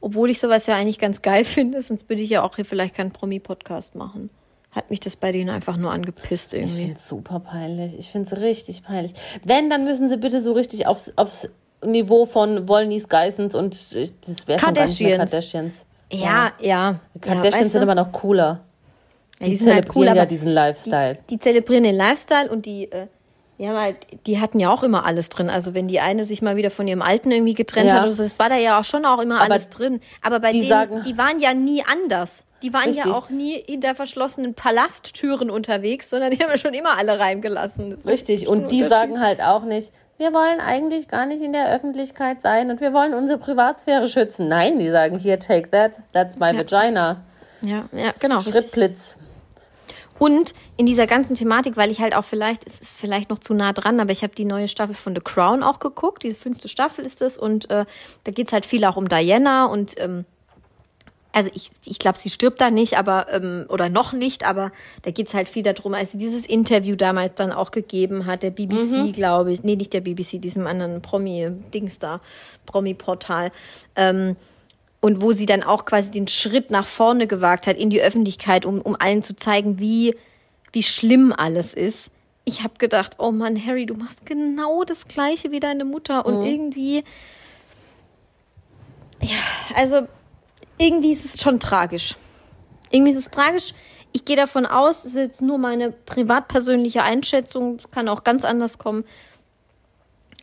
[0.00, 2.94] obwohl ich sowas ja eigentlich ganz geil finde, sonst würde ich ja auch hier vielleicht
[2.94, 4.30] keinen Promi-Podcast machen.
[4.72, 6.84] Hat mich das bei denen einfach nur angepisst Ich irgendwie.
[6.84, 7.98] finde es super peinlich.
[7.98, 9.14] Ich finde es richtig peinlich.
[9.44, 11.48] Wenn, dann müssen sie bitte so richtig aufs, aufs
[11.84, 15.30] Niveau von Wollnies, Geissens und äh, das wäre schon gar nicht mehr Kardashians.
[15.30, 15.84] Kardashians.
[16.12, 17.00] Ja, ja.
[17.20, 17.84] Kardashians ja, weißt sind du?
[17.84, 18.60] immer noch cooler.
[19.40, 21.14] Ja, Die, die sind halt zelebrieren cool, ja diesen Lifestyle.
[21.14, 23.06] Die, die zelebrieren den Lifestyle und die, äh,
[23.68, 23.96] haben halt,
[24.26, 25.50] die hatten ja auch immer alles drin.
[25.50, 27.96] Also wenn die eine sich mal wieder von ihrem Alten irgendwie getrennt Ja.
[27.96, 30.00] hat oder so, das war da ja auch schon auch immer alles drin.
[30.22, 32.46] Aber bei die denen, sagen- die waren ja nie anders.
[32.62, 33.04] Die waren Richtig.
[33.06, 37.92] ja auch nie hinter verschlossenen Palasttüren unterwegs, sondern die haben ja schon immer alle reingelassen.
[38.06, 38.48] Richtig.
[38.48, 42.70] Und die sagen halt auch nicht, wir wollen eigentlich gar nicht in der Öffentlichkeit sein
[42.70, 44.48] und wir wollen unsere Privatsphäre schützen.
[44.48, 47.22] Nein, die sagen, hier, take that, that's my vagina.
[47.62, 48.38] Ja, ja, genau.
[48.38, 48.98] richtig.
[50.20, 53.54] Und in dieser ganzen Thematik, weil ich halt auch vielleicht, es ist vielleicht noch zu
[53.54, 56.24] nah dran, aber ich habe die neue Staffel von The Crown auch geguckt.
[56.24, 57.38] Diese fünfte Staffel ist es.
[57.38, 57.86] Und äh,
[58.24, 60.26] da geht's halt viel auch um Diana und ähm,
[61.32, 65.10] also ich, ich glaube, sie stirbt da nicht, aber ähm, oder noch nicht, aber da
[65.10, 69.14] geht's halt viel darum, als sie dieses Interview damals dann auch gegeben hat, der BBC,
[69.14, 72.20] glaube ich, nee, nicht der BBC, diesem anderen Promi-Dings da,
[72.66, 73.52] Promi-Portal,
[73.96, 74.36] ähm,
[75.00, 78.66] und wo sie dann auch quasi den Schritt nach vorne gewagt hat in die Öffentlichkeit,
[78.66, 80.14] um, um allen zu zeigen, wie,
[80.72, 82.10] wie schlimm alles ist.
[82.44, 86.44] Ich habe gedacht, oh Mann, Harry, du machst genau das Gleiche wie deine Mutter und
[86.44, 87.04] irgendwie,
[89.22, 89.38] ja,
[89.74, 90.06] also
[90.78, 92.16] irgendwie ist es schon tragisch.
[92.90, 93.74] Irgendwie ist es tragisch.
[94.12, 98.78] Ich gehe davon aus, das ist jetzt nur meine privat-persönliche Einschätzung, kann auch ganz anders
[98.78, 99.04] kommen.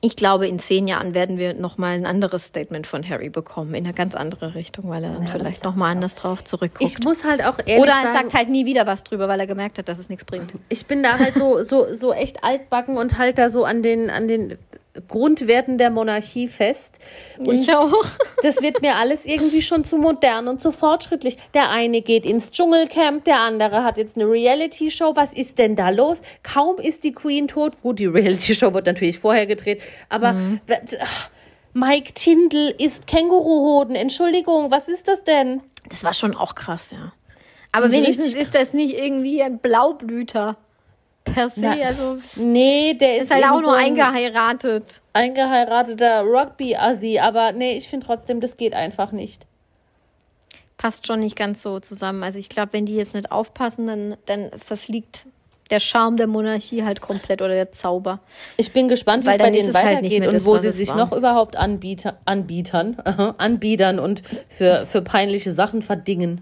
[0.02, 3.86] Ich glaube, in zehn Jahren werden wir nochmal ein anderes Statement von Harry bekommen, in
[3.86, 6.90] eine ganz andere Richtung, weil er dann vielleicht nochmal anders drauf zurückguckt.
[6.90, 9.40] Ich muss halt auch ehrlich Oder er sagen, sagt halt nie wieder was drüber, weil
[9.40, 10.54] er gemerkt hat, dass es nichts bringt.
[10.70, 14.10] ich bin da halt so, so, so echt altbacken und halt da so an den,
[14.10, 14.58] an den
[15.08, 17.00] Grundwerten der Monarchie fest.
[17.38, 17.92] Und Ich auch.
[18.44, 21.38] das wird mir alles irgendwie schon zu modern und zu fortschrittlich.
[21.54, 25.16] Der eine geht ins Dschungelcamp, der andere hat jetzt eine Reality-Show.
[25.16, 26.22] Was ist denn da los?
[26.44, 27.82] Kaum ist die Queen tot.
[27.82, 30.58] Gut, die Reality-Show wird natürlich vorher gedreht, aber
[31.02, 31.30] ach,
[31.74, 33.96] Mike Tindall isst Känguruhoden.
[33.96, 35.62] Entschuldigung, was ist das denn?
[35.90, 37.14] Das war schon auch krass, ja.
[37.72, 40.58] Aber wenigstens ist das nicht irgendwie ein Blaublüter
[41.34, 41.62] per se.
[41.62, 45.02] Na, also Nee, der ist, ist halt auch nur so ein eingeheiratet.
[45.14, 49.46] eingeheirateter Rugby-Assi, aber nee, ich finde trotzdem, das geht einfach nicht.
[50.78, 52.24] Passt schon nicht ganz so zusammen.
[52.24, 55.26] Also ich glaube, wenn die jetzt nicht aufpassen, dann, dann verfliegt
[55.70, 58.20] der Charme der Monarchie halt komplett oder der Zauber.
[58.58, 60.96] Ich bin gespannt, wie es bei denen halt weitergeht mehr und wo sie sich war.
[60.98, 63.00] noch überhaupt anbieter, anbietern,
[63.38, 66.42] anbiedern und für, für peinliche Sachen verdingen.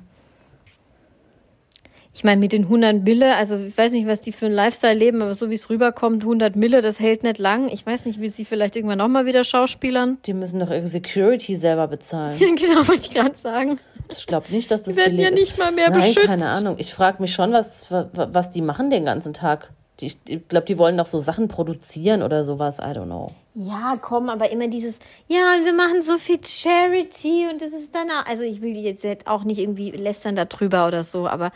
[2.16, 4.94] Ich meine, mit den 100 Mille, also ich weiß nicht, was die für einen Lifestyle
[4.98, 7.68] leben, aber so wie es rüberkommt, 100 Mille, das hält nicht lang.
[7.68, 10.18] Ich weiß nicht, will sie vielleicht irgendwann nochmal wieder schauspielern?
[10.26, 12.38] Die müssen doch ihre Security selber bezahlen.
[12.40, 13.80] genau, wollte ich gerade sagen.
[14.10, 16.26] Ich glaube nicht, dass das Die werden ja nicht mal mehr Nein, beschützt.
[16.26, 16.76] keine Ahnung.
[16.78, 19.72] Ich frage mich schon, was, wa- wa- was die machen den ganzen Tag.
[20.00, 22.80] Die, ich glaube, die wollen doch so Sachen produzieren oder sowas.
[22.80, 23.28] I don't know.
[23.56, 24.96] Ja, komm, aber immer dieses,
[25.28, 29.06] ja, wir machen so viel Charity und das ist dann auch, also ich will jetzt
[29.28, 31.52] auch nicht irgendwie lästern darüber oder so, aber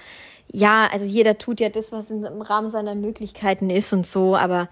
[0.52, 4.70] ja, also jeder tut ja das, was im Rahmen seiner Möglichkeiten ist und so, aber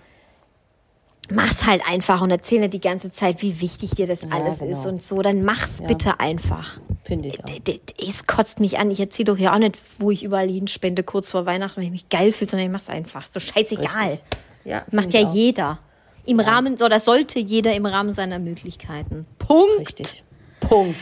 [1.29, 4.79] mach's halt einfach und erzähl nicht die ganze Zeit, wie wichtig dir das alles genau.
[4.79, 6.79] ist und so, dann mach's bitte einfach.
[7.03, 7.49] Finde ich auch.
[7.97, 8.91] Es kotzt mich an.
[8.91, 11.91] Ich erzähle doch ja auch nicht, wo ich überall hinspende, kurz vor Weihnachten, wenn ich
[11.91, 13.27] mich geil fühle, sondern ich mach's einfach.
[13.27, 14.11] So scheißegal.
[14.11, 14.39] Richtig.
[14.65, 15.33] Ja, Macht ja auch.
[15.33, 15.79] jeder.
[16.25, 19.25] Im Rahmen, oder sollte jeder im Rahmen seiner Möglichkeiten.
[19.39, 19.79] Punkt.
[19.79, 20.23] Richtig.
[20.59, 21.01] Punkt.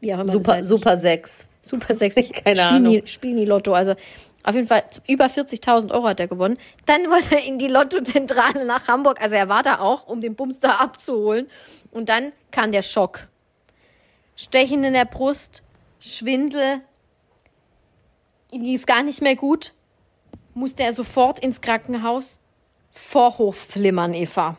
[0.00, 0.68] Wie auch immer das Super, heißt.
[0.68, 1.46] super 6.
[1.62, 2.14] Super 6.
[2.44, 2.92] Keine Ahnung.
[2.92, 3.72] Nie, Spiel nie Lotto.
[3.72, 3.94] Also
[4.42, 6.56] auf jeden Fall über 40.000 Euro hat er gewonnen.
[6.86, 9.20] Dann wollte er in die Lottozentrale nach Hamburg.
[9.20, 11.46] Also er war da auch, um den Bums da abzuholen.
[11.90, 13.28] Und dann kam der Schock.
[14.36, 15.62] Stechen in der Brust,
[15.98, 16.80] Schwindel.
[18.50, 19.74] Ihm ging es gar nicht mehr gut.
[20.54, 22.38] Musste er sofort ins Krankenhaus.
[22.92, 24.56] Vorhofflimmern, Eva.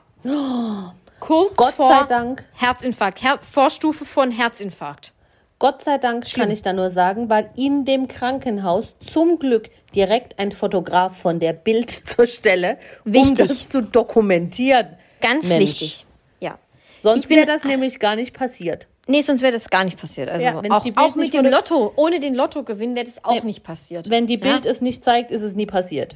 [1.19, 2.45] Kurz Gott vor sei Dank.
[2.53, 3.23] Herzinfarkt.
[3.23, 5.13] Her Vorstufe von Herzinfarkt.
[5.62, 10.39] Gott sei Dank kann ich da nur sagen, weil in dem Krankenhaus zum Glück direkt
[10.39, 13.36] ein Fotograf von der Bild zur Stelle, um Wichtig.
[13.38, 14.88] das zu dokumentieren.
[15.22, 15.62] Ganz Mensch.
[15.62, 16.05] wichtig.
[16.39, 16.57] Ja.
[16.99, 18.88] Sonst wäre das nämlich gar nicht passiert.
[19.05, 20.30] Nee, sonst wäre das gar nicht passiert.
[20.30, 23.43] Also Ja, wenn auch, auch mit nicht dem Lotto, ohne den Lottogewinn wäre das auch
[23.43, 24.09] nicht passiert.
[24.09, 24.72] Wenn die Bild ja?
[24.72, 26.16] es nicht zeigt, ist es nie passiert.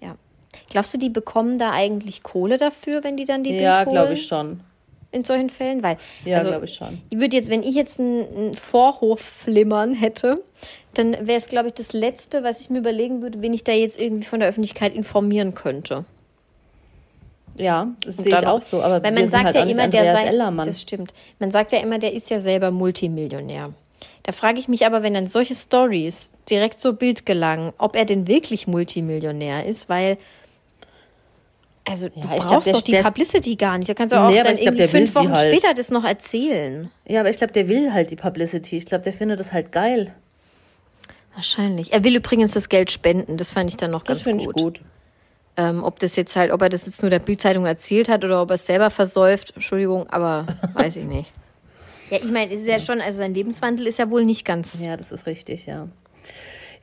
[0.00, 0.14] Ja.
[0.70, 3.96] Glaubst du, die bekommen da eigentlich Kohle dafür, wenn die dann die ja, Bild holen?
[3.96, 4.60] glaube ich schon.
[5.14, 5.82] In solchen Fällen?
[5.82, 7.00] Weil, Ja, also, glaube ich schon.
[7.10, 10.42] Ich würde jetzt, wenn ich jetzt einen Vorhofflimmern hätte,
[10.94, 13.72] dann wäre es, glaube ich, das Letzte, was ich mir überlegen würde, wen ich da
[13.72, 16.04] jetzt irgendwie von der Öffentlichkeit informieren könnte.
[17.56, 18.82] Ja, das sehe ich auch so.
[18.82, 20.24] Aber weil man sagt halt ja immer, der sei.
[20.24, 20.66] Ellermann.
[20.66, 21.12] Das stimmt.
[21.38, 23.72] Man sagt ja immer, der ist ja selber Multimillionär.
[24.24, 28.04] Da frage ich mich aber, wenn dann solche Stories direkt zur Bild gelangen, ob er
[28.04, 30.16] denn wirklich Multimillionär ist, weil
[31.86, 33.88] also du ich glaub, brauchst der- doch die der- Publicity gar nicht.
[33.88, 35.48] Da kannst du auch Nee, dann ich glaub, irgendwie fünf Wochen halt.
[35.54, 36.90] später das noch erzählen.
[37.06, 38.76] Ja, aber ich glaube, der will halt die Publicity.
[38.78, 40.14] Ich glaube, der findet das halt geil.
[41.34, 41.92] Wahrscheinlich.
[41.92, 43.36] Er will übrigens das Geld spenden.
[43.36, 44.56] Das fand ich dann noch Das ganz finde ich gut.
[44.56, 44.80] gut.
[45.56, 48.42] Ähm, ob das jetzt halt, ob er das jetzt nur der Bildzeitung erzählt hat oder
[48.42, 51.30] ob er es selber versäuft, Entschuldigung, aber weiß ich nicht.
[52.10, 54.82] Ja, ich meine, es ist ja schon, also sein Lebenswandel ist ja wohl nicht ganz.
[54.82, 55.88] Ja, das ist richtig, ja.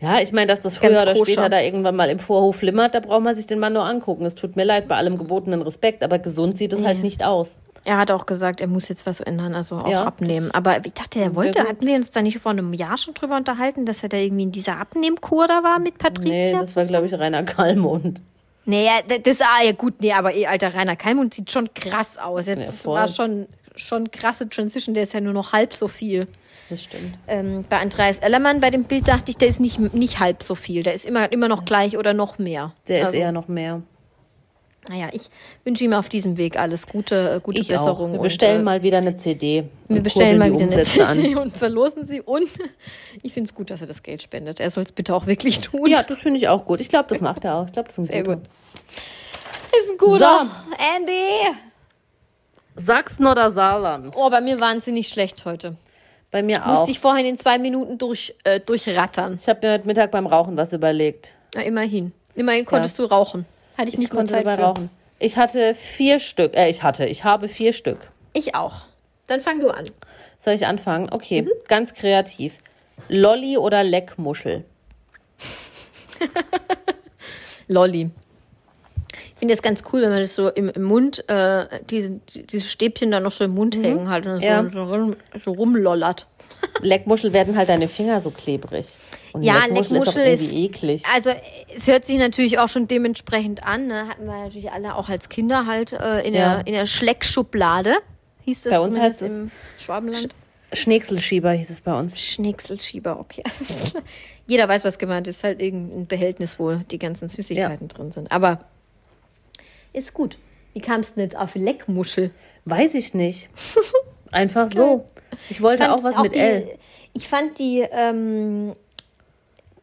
[0.02, 1.32] Ja, ich meine, dass das Ganz früher oder koscher.
[1.34, 4.26] später da irgendwann mal im Vorhof flimmert, da braucht man sich den Mann nur angucken.
[4.26, 7.56] Es tut mir leid, bei allem gebotenen Respekt, aber gesund sieht es halt nicht aus.
[7.84, 10.04] Er hat auch gesagt, er muss jetzt was ändern, also auch Ja.
[10.06, 10.52] abnehmen.
[10.52, 13.38] Aber ich dachte, er wollte, hatten wir uns da nicht vor einem Jahr schon drüber
[13.38, 16.32] unterhalten, dass er da irgendwie in dieser Abnehmkur da war mit Patricia?
[16.32, 18.22] Nee, das war, glaube ich, Rainer Kallmund.
[18.66, 18.92] Naja,
[19.24, 22.46] das, ah, ja gut, nee, aber eh, alter Rainer Kalmund sieht schon krass aus.
[22.46, 22.96] Jetzt voll.
[23.00, 26.28] war schon, schon krasse Transition, der ist ja nur noch halb so viel.
[26.72, 27.18] Das stimmt.
[27.28, 30.56] Ähm, bei Andreas Ellermann, bei dem Bild dachte ich, der ist nicht, nicht halb so
[30.56, 30.84] viel.
[30.84, 32.74] Der ist immer, immer noch gleich oder noch mehr.
[32.88, 33.82] Der also, ist eher noch mehr.
[34.88, 35.24] Naja, ich
[35.66, 38.12] wünsche ihm auf diesem Weg alles Gute, äh, gute Ich Besserung.
[38.12, 38.14] auch.
[38.14, 39.66] Wir und, bestellen äh, mal wieder eine CD.
[39.90, 42.22] wir und bestellen mal wieder die eine Umsätze CD und verlosen sie.
[42.22, 42.48] Und
[43.22, 44.62] ich finde es gut, dass er das Geld spendet.
[44.62, 45.90] Er soll es bitte auch wirklich tun.
[45.90, 46.80] Ja, das finde ich auch gut.
[46.80, 47.66] Ich glaube, das macht er auch.
[47.66, 48.38] Ich glaube, das ist ein Sehr guter.
[48.38, 48.46] gut.
[49.78, 50.48] Ist ein guter.
[50.96, 51.58] Andy.
[52.78, 54.16] Sachsen oder Saarland?
[54.18, 55.76] Oh, bei mir wahnsinnig schlecht heute.
[56.32, 56.68] Bei mir auch.
[56.78, 59.38] Musste ich vorhin in zwei Minuten durch, äh, durchrattern.
[59.42, 61.34] Ich habe mir heute Mittag beim Rauchen was überlegt.
[61.56, 62.14] Na, immerhin.
[62.36, 63.46] Immerhin konntest du rauchen.
[63.78, 64.62] Hatte ich, Ich nicht mal konnte Zeit dabei für.
[64.64, 64.90] rauchen.
[65.20, 66.56] Ich hatte vier Stück.
[66.56, 67.06] Äh, ich hatte.
[67.06, 68.00] Ich habe vier Stück.
[68.34, 68.84] Ich auch.
[69.28, 69.86] Dann fang du an.
[70.40, 71.10] Soll ich anfangen?
[71.12, 71.50] Okay, Mhm.
[71.68, 72.58] ganz kreativ.
[73.10, 74.64] Lolli oder Leckmuschel?
[77.68, 78.10] Lolli.
[79.14, 82.68] Ich finde das ganz cool, wenn man das so im, im Mund, äh, diese, diese
[82.68, 84.66] Stäbchen dann noch so im Mund hängen halt und so, Ja.
[84.72, 86.28] so, rum, so rumlollert.
[86.82, 88.88] Leckmuschel werden halt deine Finger so klebrig.
[89.34, 91.04] Und Ja, Leckmuschel, Leckmuschel ist, ist- eklig.
[91.14, 91.32] Also
[91.76, 93.88] es hört sich natürlich auch schon dementsprechend an.
[93.88, 94.08] Ne?
[94.08, 96.58] Hatten wir natürlich alle auch als Kinder halt äh, in, Ja.
[96.58, 97.96] der, in der Schleckschublade.
[98.44, 100.36] Hieß das Bei uns zumindest heißt es im Schwabenland?
[100.74, 102.20] Schneckselschieber hieß es bei uns.
[102.20, 103.44] Schnickselschieber, okay.
[103.90, 104.04] klar.
[104.48, 105.44] Jeder weiß, was gemeint ist.
[105.44, 108.32] Halt irgendein Behältnis, wo die ganzen Süßigkeiten drin sind.
[108.32, 108.60] Aber
[109.94, 110.38] ist gut.
[110.74, 112.32] Wie kam es denn jetzt auf Leckmuschel?
[112.66, 113.50] Weiß ich nicht.
[114.32, 115.06] Einfach so.
[115.50, 116.78] Ich wollte fand auch was mit die, L.
[117.14, 118.74] Ich fand die, ähm,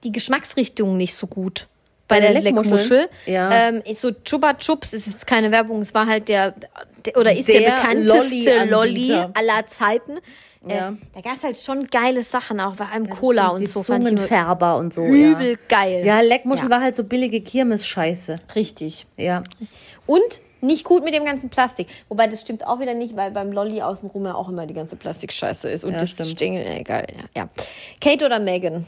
[0.04, 1.66] die Geschmacksrichtung nicht so gut.
[2.06, 2.72] Bei Bei, der der Leckmuschel?
[2.72, 3.08] Leckmuschel.
[3.26, 3.50] Ja.
[3.52, 6.54] Ähm, so Chupa Chups ist jetzt keine Werbung, es war halt der,
[7.04, 8.64] der oder ist der, Der bekannteste.
[8.64, 10.18] Lolli aller Zeiten.
[10.66, 10.90] Ja.
[10.90, 13.80] Äh, da gab es halt schon geile Sachen, auch bei allem Cola und so.
[13.80, 15.04] Ich Zungenfärber und so.
[15.04, 15.56] übel ja.
[15.68, 16.04] geil.
[16.04, 16.70] Ja, Leckmuschel Ja.
[16.70, 18.40] war halt so billige Kirmes-Scheiße.
[18.56, 19.06] Richtig.
[19.16, 19.44] Ja.
[20.08, 21.86] Und nicht gut mit dem ganzen Plastik.
[22.08, 24.96] Wobei das stimmt auch wieder nicht, weil beim Lolli außenrum ja auch immer die ganze
[24.96, 25.84] Plastikscheiße ist.
[25.84, 26.30] Und Ja, das stimmt.
[26.30, 27.06] Stengel, egal.
[27.36, 27.42] Ja.
[27.42, 27.48] ja.
[28.00, 28.84] Kate oder Megan?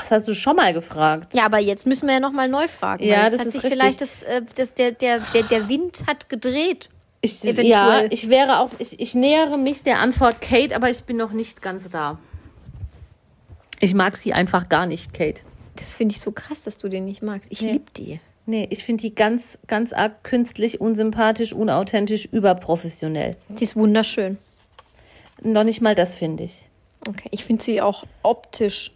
[0.00, 1.32] Das hast du schon mal gefragt.
[1.34, 3.04] Ja, aber jetzt müssen wir ja nochmal neu fragen.
[3.04, 3.80] Ja, das hat ist sich richtig.
[3.80, 6.88] vielleicht das, äh, das der, der, der, der Wind hat gedreht.
[7.20, 7.66] Ich, Eventuell.
[7.68, 11.30] ja, ich wäre auch, ich, ich nähere mich der Antwort Kate, aber ich bin noch
[11.32, 12.18] nicht ganz da.
[13.80, 15.42] Ich mag sie einfach gar nicht, Kate.
[15.76, 17.50] Das finde ich so krass, dass du den nicht magst.
[17.52, 17.72] Ich Nee.
[17.72, 18.20] lieb die.
[18.50, 23.36] Nee, ich finde die ganz, ganz arg künstlich, unsympathisch, unauthentisch, überprofessionell.
[23.52, 24.38] Sie ist wunderschön.
[25.42, 26.54] Noch nicht mal das finde ich.
[27.06, 28.92] Okay, ich finde sie auch optisch,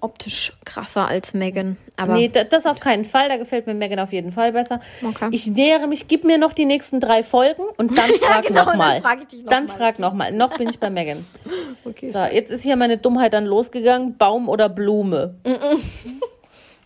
[0.00, 1.76] optisch krasser als Megan.
[1.98, 3.28] Aber nee, da- das auf keinen Fall.
[3.28, 4.80] Da gefällt mir Megan auf jeden Fall besser.
[5.06, 5.28] Okay.
[5.32, 8.72] Ich nähere mich, gib mir noch die nächsten drei Folgen und dann frag genau, noch
[8.74, 9.76] dann frag ich dich noch Dann mal.
[9.76, 10.32] frag noch mal.
[10.32, 11.26] Noch bin ich bei Megan.
[11.84, 12.10] okay.
[12.10, 14.16] So, jetzt ist hier meine Dummheit dann losgegangen.
[14.16, 15.34] Baum oder Blume?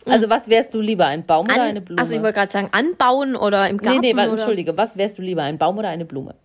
[0.05, 2.01] Also was wärst du lieber, ein Baum oder eine Blume?
[2.01, 3.99] Also ich wollte gerade sagen, anbauen oder im nee, Garten.
[4.01, 4.31] nee, wa- oder?
[4.33, 4.77] entschuldige.
[4.77, 6.35] Was wärst du lieber, ein Baum oder eine Blume?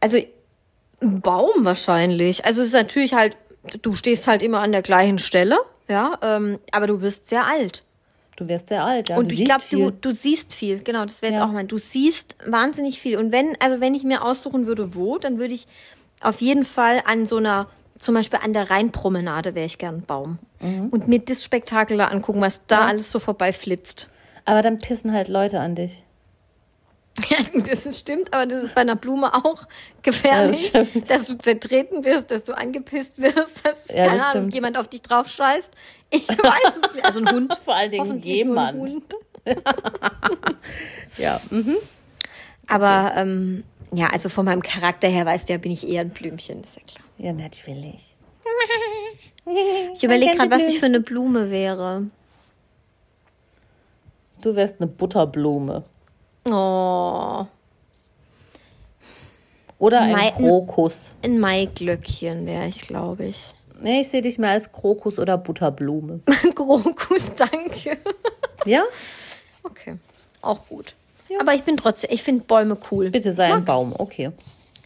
[0.00, 0.18] Also
[1.02, 2.44] ein Baum wahrscheinlich.
[2.44, 3.36] Also es ist natürlich halt,
[3.82, 7.82] du stehst halt immer an der gleichen Stelle, ja, ähm, aber du wirst sehr alt.
[8.36, 9.16] Du wärst sehr alt, ja.
[9.16, 11.46] Und ich glaube, du, du siehst viel, genau, das wäre jetzt Ja.
[11.46, 11.68] auch mein.
[11.68, 13.16] Du siehst wahnsinnig viel.
[13.16, 15.66] Und wenn, also wenn ich mir aussuchen würde, wo, dann würde ich
[16.20, 17.68] auf jeden Fall an so einer,
[17.98, 20.38] zum Beispiel an der Rheinpromenade wäre ich gern Baum.
[20.60, 22.86] Und mir das Spektakel da angucken, was da Ja.
[22.86, 24.08] alles so vorbeiflitzt.
[24.44, 26.02] Aber dann pissen halt Leute an dich.
[27.30, 29.66] Ja, das stimmt, aber das ist bei einer Blume auch
[30.02, 34.50] gefährlich, Ja, das dass du zertreten wirst, dass du angepisst wirst, dass, Ja, das Ahnung,
[34.50, 35.72] jemand auf dich drauf scheißt.
[36.10, 37.04] Ich weiß es nicht.
[37.04, 37.58] Also ein Hund.
[37.64, 38.78] Vor allen Dingen jemand.
[38.80, 39.14] Hund.
[41.16, 41.40] Ja.
[41.50, 41.76] Mhm.
[42.68, 46.10] Aber ähm, ja, also von meinem Charakter her weißt du ja, bin ich eher ein
[46.10, 47.04] Blümchen, ist ja klar.
[47.18, 48.14] Ja, natürlich.
[49.94, 52.04] Ich überlege gerade, was ich für eine Blume wäre.
[54.42, 55.84] Du wärst eine Butterblume.
[56.48, 57.46] Oh,
[59.78, 61.12] Oder ein Mai- Krokus.
[61.22, 63.52] ein Maiglöckchen wäre ich, glaube ich.
[63.80, 66.20] Nee, ich sehe dich mehr als Krokus oder Butterblume.
[66.54, 67.98] Krokus, danke.
[68.64, 68.82] Ja?
[69.62, 69.96] Okay,
[70.42, 70.94] auch gut.
[71.40, 73.10] Aber ich bin trotzdem, ich finde Bäume cool.
[73.10, 73.64] Bitte sei ein.
[73.64, 74.30] Baum, okay.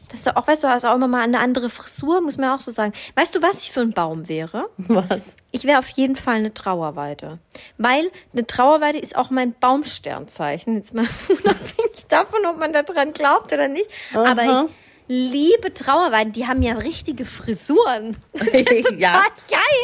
[0.09, 2.51] Das ist doch auch, weißt du, hast auch immer mal eine andere Frisur, muss man
[2.51, 2.93] auch so sagen.
[3.14, 4.68] Weißt du, was ich für ein Baum wäre?
[4.76, 5.34] Was?
[5.53, 7.38] Ich wäre auf jeden Fall eine Trauerweide.
[7.78, 10.74] Weil eine Trauerweide ist auch mein Baumsternzeichen.
[10.76, 13.88] Jetzt mal unabhängig davon, ob man daran glaubt oder nicht.
[14.12, 14.64] Aber Aha.
[14.66, 16.32] ich liebe Trauerweiden.
[16.32, 18.16] Die haben ja richtige Frisuren.
[18.32, 19.22] Das ist ja total Ja.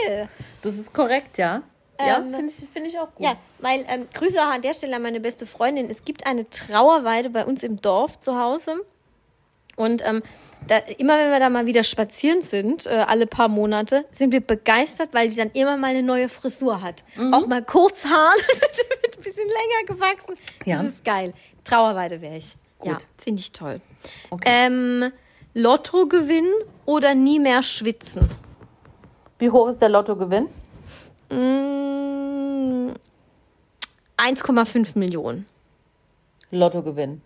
[0.07, 0.29] geil.
[0.63, 1.63] Das ist korrekt, ja.
[1.99, 3.25] Ja, Ähm, finde ich, find ich auch gut.
[3.25, 5.89] Ja, weil ähm, Grüße auch an der Stelle an meine beste Freundin.
[5.91, 8.85] Es gibt eine Trauerweide bei uns im Dorf zu Hause.
[9.77, 10.23] Und ähm,
[10.69, 14.41] da, immer wenn wir da mal wieder spazieren sind, äh, alle paar Monate, sind wir
[14.41, 17.05] begeistert, weil die dann immer mal eine neue Frisur hat.
[17.17, 17.33] Mhm.
[17.35, 20.35] Auch mal Kurzhaar, wird ein bisschen länger gewachsen.
[20.65, 20.79] Ja.
[20.83, 21.35] Das ist geil.
[21.65, 22.57] Trauerweide wäre ich.
[22.83, 23.07] Ja, Gut.
[23.19, 23.81] finde ich toll.
[24.31, 24.45] Okay.
[24.47, 25.13] Ähm,
[25.55, 26.53] Lotto gewinnen
[26.85, 28.29] oder nie mehr schwitzen?
[29.39, 30.49] Wie hoch ist der Lottogewinn?
[31.31, 32.93] Mm,
[34.17, 35.47] 1,5 Millionen.
[36.51, 37.21] Lottogewinn.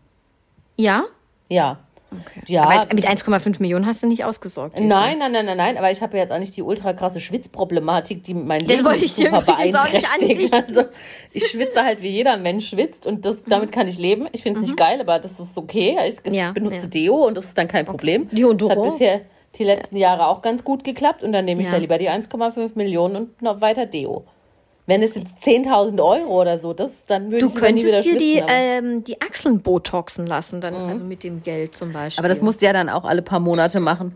[0.76, 1.04] Ja?
[1.48, 1.78] Ja.
[2.12, 2.40] Okay.
[2.48, 4.80] Ja, Aber mit 1,5 Millionen hast du nicht ausgesorgt.
[4.80, 7.20] Nein, nein, nein, nein, nein, aber ich habe ja jetzt auch nicht die ultra krasse
[7.20, 10.52] Schwitzproblematik, die mein Das Leben wollte ich dir super beeinträchtigt.
[10.52, 10.84] Also
[11.32, 14.26] ich schwitze halt wie jeder Mensch schwitzt und das, damit kann ich leben.
[14.32, 15.96] Ich finde es nicht geil, aber das ist okay.
[16.08, 16.34] Ich, ich Mhm.
[16.34, 16.86] Ja, benutze ja.
[16.86, 18.28] Deo und das ist dann kein Problem.
[18.32, 19.20] Das hat bisher
[19.56, 21.74] die letzten Jahre auch ganz gut geklappt und dann nehme ich Ja.
[21.74, 24.24] ja lieber die 1,5 Millionen und noch weiter Deo.
[24.86, 27.90] Wenn es jetzt 10.000 Euro oder so, das, dann würde Du ich lieber nie wieder
[28.00, 32.20] könntest dir die, ähm, die Achseln botoxen lassen, dann, also mit dem Geld zum Beispiel.
[32.20, 34.14] aber das musst du ja dann auch alle paar Monate machen.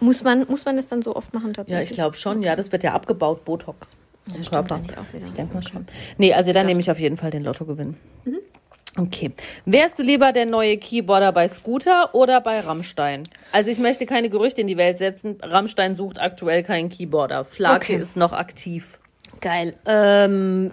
[0.00, 1.90] muss man, muss man das dann so oft machen Ja, tatsächlich?
[1.90, 2.42] ich glaube schon.
[2.42, 3.96] Ja, das wird ja abgebaut, Botox.
[4.28, 4.82] stimmt Körper.
[4.82, 4.96] wieder.
[5.24, 5.86] Ich denke mal schon.
[6.18, 7.96] Nee, also dann nehme ich auf jeden Fall den Lottogewinn.
[8.98, 9.32] Okay.
[9.64, 13.22] Wärst du lieber der neue Keyboarder bei Scooter oder bei Rammstein?
[13.50, 15.38] Also ich möchte keine Gerüchte in die Welt setzen.
[15.42, 17.44] Rammstein sucht aktuell keinen Keyboarder.
[17.44, 17.96] Flake Okay.
[18.02, 18.98] ist noch aktiv.
[19.40, 19.74] Geil.
[19.86, 20.72] Ähm,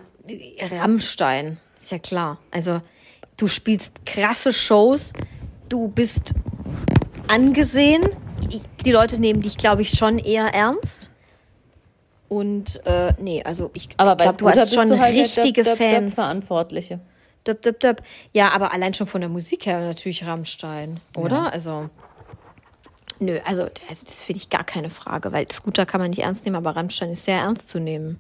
[0.80, 2.40] Rammstein, ist ja klar.
[2.52, 2.82] Also,
[3.38, 5.14] du spielst krasse Shows,
[5.70, 6.34] du bist
[7.28, 8.04] angesehen.
[8.50, 11.10] Ich, die Leute nehmen dich, glaube ich, schon eher ernst.
[12.28, 16.16] Und, äh, nee, also ich glaube, du hast schon halt richtige der Döp, Döp Fans.
[16.16, 17.00] Verantwortliche.
[17.50, 18.02] Döp, döp, döp.
[18.34, 21.52] Ja, aber allein schon von der Musik her natürlich Rammstein, oder?
[21.52, 21.90] Also,
[23.20, 26.46] nö, also, also das finde ich gar keine Frage, weil Scooter kann man nicht ernst
[26.46, 28.20] nehmen, aber Rammstein ist sehr ernst zu nehmen.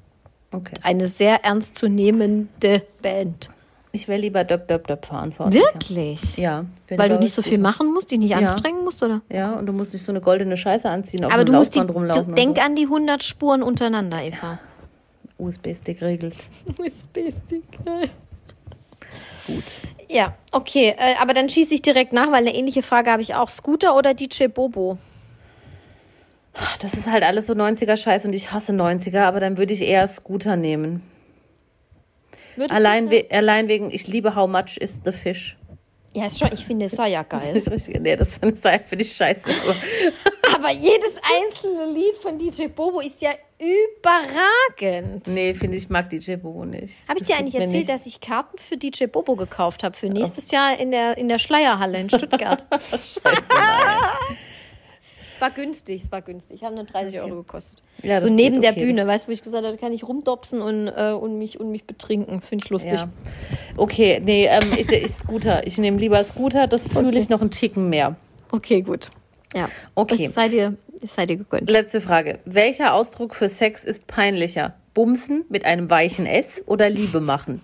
[0.52, 0.74] Okay.
[0.82, 3.52] Eine sehr ernstzunehmende Band.
[3.92, 5.66] Ich wäre lieber Döp, Döp, Döp verantwortlicher.
[5.74, 6.38] Wirklich?
[6.38, 6.66] Ja.
[6.90, 8.38] Weil du nicht so viel machen musst, dich nicht Ja.
[8.38, 9.22] anstrengen musst, oder?
[9.32, 11.80] Ja, und du musst nicht so eine goldene Scheiße anziehen, auf Aber du musst die,
[11.80, 12.36] Laufband du, rumlaufen.
[12.36, 14.60] denk und an die 100 Spuren untereinander, Eva.
[15.38, 15.44] so.
[15.46, 16.36] USB-Stick regelt.
[16.78, 17.64] USB-Stick.
[19.56, 19.64] Gut.
[20.10, 23.36] Ja, okay, äh, aber dann schieße ich direkt nach, weil eine ähnliche Frage habe ich
[23.36, 23.50] auch.
[23.50, 24.98] Scooter oder DJ Bobo?
[26.82, 30.08] Das ist halt alles so 90er-Scheiß und ich hasse 90er, aber dann würde ich eher
[30.08, 31.04] Scooter nehmen.
[32.56, 35.56] Würdest Allein, we allein wegen, ich liebe How Much is the Fish.
[36.14, 37.56] Ja, ist schon, ich finde es ja Das geil.
[37.56, 39.48] ist richtig, nee, das ist für dich scheiße.
[39.64, 39.76] Aber
[40.56, 45.28] Aber jedes einzelne Lied von DJ Bobo ist ja überragend.
[45.28, 46.94] nee, finde ich, mag DJ Bobo nicht.
[47.08, 47.90] Habe ich dir eigentlich erzählt, nicht.
[47.90, 51.40] dass ich Karten für DJ Bobo gekauft habe für nächstes Jahr in der, in der
[51.40, 52.66] Schleierhalle in Stuttgart?
[55.40, 56.66] Es war günstig, es war günstig.
[56.66, 57.82] Haben nur 30 Euro gekostet.
[58.04, 59.94] Ja, so neben geht der okay, Bühne, weißt du, wo ich gesagt habe, da kann
[59.94, 62.42] ich rumdopsen und, äh, und, mich, und mich betrinken.
[62.42, 63.00] Das finde ich lustig.
[63.00, 63.10] Ja.
[63.78, 65.66] Okay, nee, ähm, ich, ich Scooter.
[65.66, 68.18] Ich nehme lieber Scooter, das fühle ich noch einen Ticken mehr.
[68.52, 69.12] Okay, gut.
[69.56, 69.70] Ja.
[69.96, 70.26] Okay.
[70.26, 71.70] Das sei dir, das sei dir gegönnt.
[71.70, 72.40] Letzte Frage.
[72.46, 74.74] Welcher Ausdruck für Sex ist peinlicher?
[74.94, 77.62] Bumsen mit einem weichen S oder Liebe machen?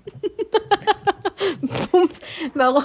[1.91, 2.19] Bums,
[2.53, 2.83] warum?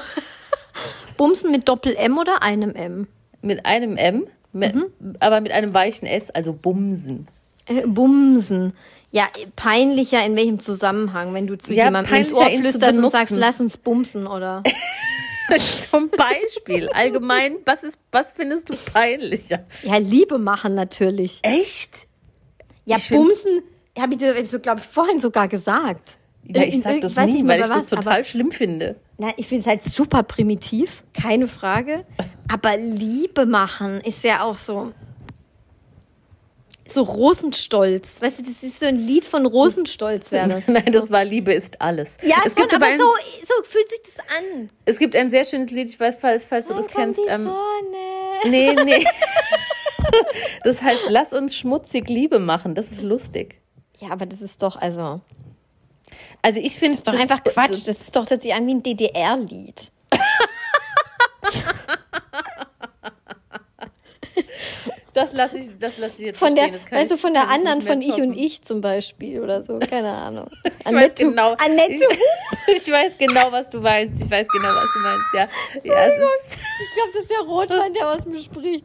[1.16, 3.06] Bumsen mit Doppel-M oder einem M?
[3.42, 4.86] Mit einem M, mit, Mhm.
[5.20, 7.28] aber mit einem weichen S, also Bumsen.
[7.66, 8.72] Äh, Bumsen.
[9.12, 9.26] Ja,
[9.56, 13.60] peinlicher in welchem Zusammenhang, wenn du zu Ja, jemandem ins Ohr flüsterst und sagst, lass
[13.60, 14.62] uns bumsen, oder?
[15.90, 16.88] Zum Beispiel.
[16.90, 19.64] Allgemein, was ist, was findest du peinlicher?
[19.82, 21.40] Ja, Liebe machen natürlich.
[21.42, 22.06] Echt?
[22.84, 23.62] Ja, Ich Bumsen,
[23.98, 26.16] habe ich dir, so, glaube ich, vorhin sogar gesagt.
[26.44, 28.50] Ja, ich In- sag in- das nie, nicht weil ich bei das was, total schlimm
[28.50, 28.96] finde.
[29.18, 32.04] Nein, ich finde es halt super primitiv, keine Frage.
[32.52, 34.92] Aber Liebe machen ist ja auch so.
[36.92, 38.20] So Rosenstolz.
[38.20, 40.62] Weißt du, das ist so ein Lied von Rosenstolz, wäre das.
[40.66, 42.10] Nein, das war Liebe ist alles.
[42.22, 43.04] Ja, es schon, gibt aber so,
[43.46, 44.70] so fühlt sich das an.
[44.86, 47.20] Es gibt ein sehr schönes Lied, ich weiß, falls, falls du das kennst.
[47.20, 47.56] die Ähm, Sonne.
[48.46, 49.04] nee, nee.
[50.64, 52.74] Das heißt, lass uns schmutzig Liebe machen.
[52.74, 53.60] Das ist lustig.
[54.00, 55.20] Ja, aber das ist doch, also,
[56.42, 57.86] Also ich finde es doch einfach Quatsch.
[57.86, 59.92] Das ist doch sich an wie ein DDR-Lied.
[65.12, 68.00] Das lasse ich, das lass ich jetzt Von der, weißt du, von der anderen, von
[68.00, 68.34] Ich und.
[68.36, 70.48] Ich zum Beispiel oder so, keine Ahnung.
[70.80, 71.52] Ich weiß genau.
[71.64, 71.92] Annette
[72.66, 74.22] ich, ich weiß genau, was du meinst.
[74.22, 75.24] Ich weiß genau, was du meinst.
[75.34, 78.84] Ja, ja es ist, Ich glaube, das ist der Rotwein, der aus mir spricht.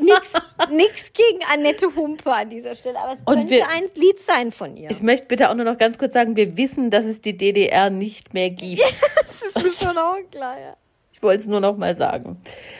[0.00, 0.32] Nix,
[0.70, 4.52] nix gegen Annette Humpe an dieser Stelle, aber es Und könnte wir- ein Lied sein
[4.52, 4.90] von ihr.
[4.90, 7.90] ich möchte bitte auch nur noch ganz kurz sagen, wir wissen, dass es die DDR
[7.90, 8.82] nicht mehr gibt.
[9.26, 10.76] das ist mir schon auch klar, ja.
[11.24, 12.36] Ich wollte es nur noch mal sagen.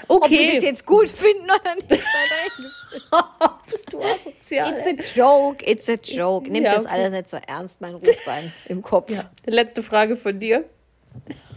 [0.07, 0.53] Ob wir Okay.
[0.57, 3.55] das jetzt gut finden oder nicht, dahingestellt.
[3.71, 4.75] bist du asozial.
[4.87, 6.51] It's a joke, it's a joke.
[6.51, 6.93] Nehmt Ja, das okay.
[6.95, 9.11] alles nicht so ernst, mein Rotwein im Kopf.
[9.47, 10.65] Letzte Frage von dir.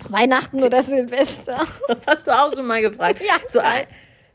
[0.07, 1.57] Weihnachten oder Silvester?
[1.89, 3.21] Das hast du auch schon mal gefragt.
[3.21, 3.59] Ja, zu,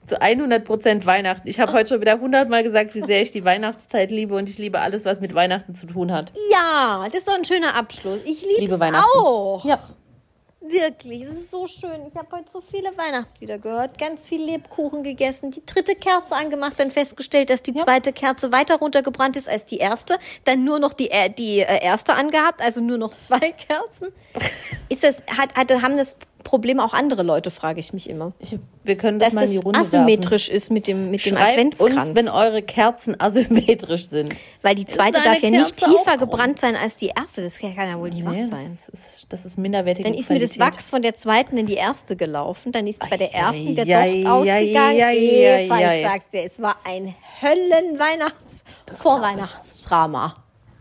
[0.06, 1.48] zu 100 Prozent Weihnachten.
[1.48, 4.46] Ich habe heute schon wieder 100 Mal gesagt, wie sehr ich die Weihnachtszeit liebe und
[4.50, 6.32] ich liebe alles, was mit Weihnachten zu tun hat.
[6.52, 8.20] Ja, das ist doch ein schöner Abschluss.
[8.26, 9.08] Ich liebe Liebe es Weihnachten.
[9.18, 9.64] auch.
[9.64, 9.78] Ja.
[10.64, 12.06] Wirklich, es ist so schön.
[12.06, 16.78] Ich habe heute so viele Weihnachtslieder gehört, ganz viel Lebkuchen gegessen, die dritte Kerze angemacht,
[16.78, 20.92] dann festgestellt, dass die zweite Kerze weiter runtergebrannt ist als die erste, dann nur noch
[20.92, 24.12] die, äh, die äh, erste angehabt, also nur noch zwei Kerzen.
[24.88, 28.32] Ist das, hat, hat, haben das Problem auch andere Leute, frage ich mich immer.
[28.38, 31.24] Ich, wir können das Dass mal in die das Runde asymmetrisch ist mit dem, mit
[31.24, 31.50] dem werfen.
[31.50, 32.08] Adventskranz.
[32.10, 34.34] uns, wenn eure Kerzen asymmetrisch sind.
[34.62, 37.42] Weil die zweite darf ja nicht Kerze tiefer gebrannt sein als die erste.
[37.42, 38.78] Das kann ja wohl nicht wahr Nee, sein.
[38.90, 40.58] das, ist, das ist minderwertige Dann ist mir das.
[40.58, 42.72] Wachs von der zweiten in die erste gelaufen.
[42.72, 45.00] Dann ist bei der ersten der Docht ausgegangen.
[45.00, 48.64] ei, Eva, ich sag's dir, es war ein Höllenweihnachts
[48.94, 50.36] Vorweihnachtsdrama.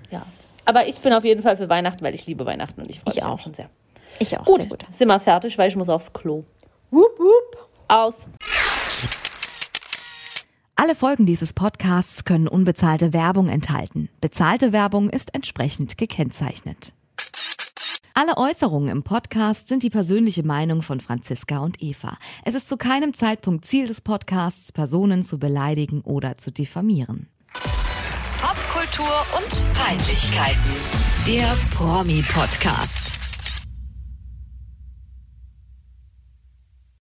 [0.10, 0.26] Ja.
[0.66, 3.12] Aber ich bin auf jeden Fall für Weihnachten, weil ich liebe Weihnachten und ich freue
[3.12, 3.40] Ich mich auch.
[3.40, 3.70] schon sehr.
[4.22, 4.86] Ich auch, Gut, sehr gut.
[4.92, 6.44] sind wir fertig, weil ich muss aufs Klo.
[6.92, 7.70] Wupp, wupp.
[7.88, 8.28] Aus.
[10.76, 14.10] Alle Folgen dieses Podcasts können unbezahlte Werbung enthalten.
[14.22, 16.94] Bezahlte Werbung ist entsprechend gekennzeichnet.
[18.14, 22.16] Alle Äußerungen im Podcast sind die persönliche Meinung von Franziska und Eva.
[22.46, 27.28] Es ist zu keinem Zeitpunkt Ziel des Podcasts, Personen zu beleidigen oder zu diffamieren.
[28.40, 30.60] Popkultur und Peinlichkeiten.
[31.28, 33.01] Der Promi-Podcast.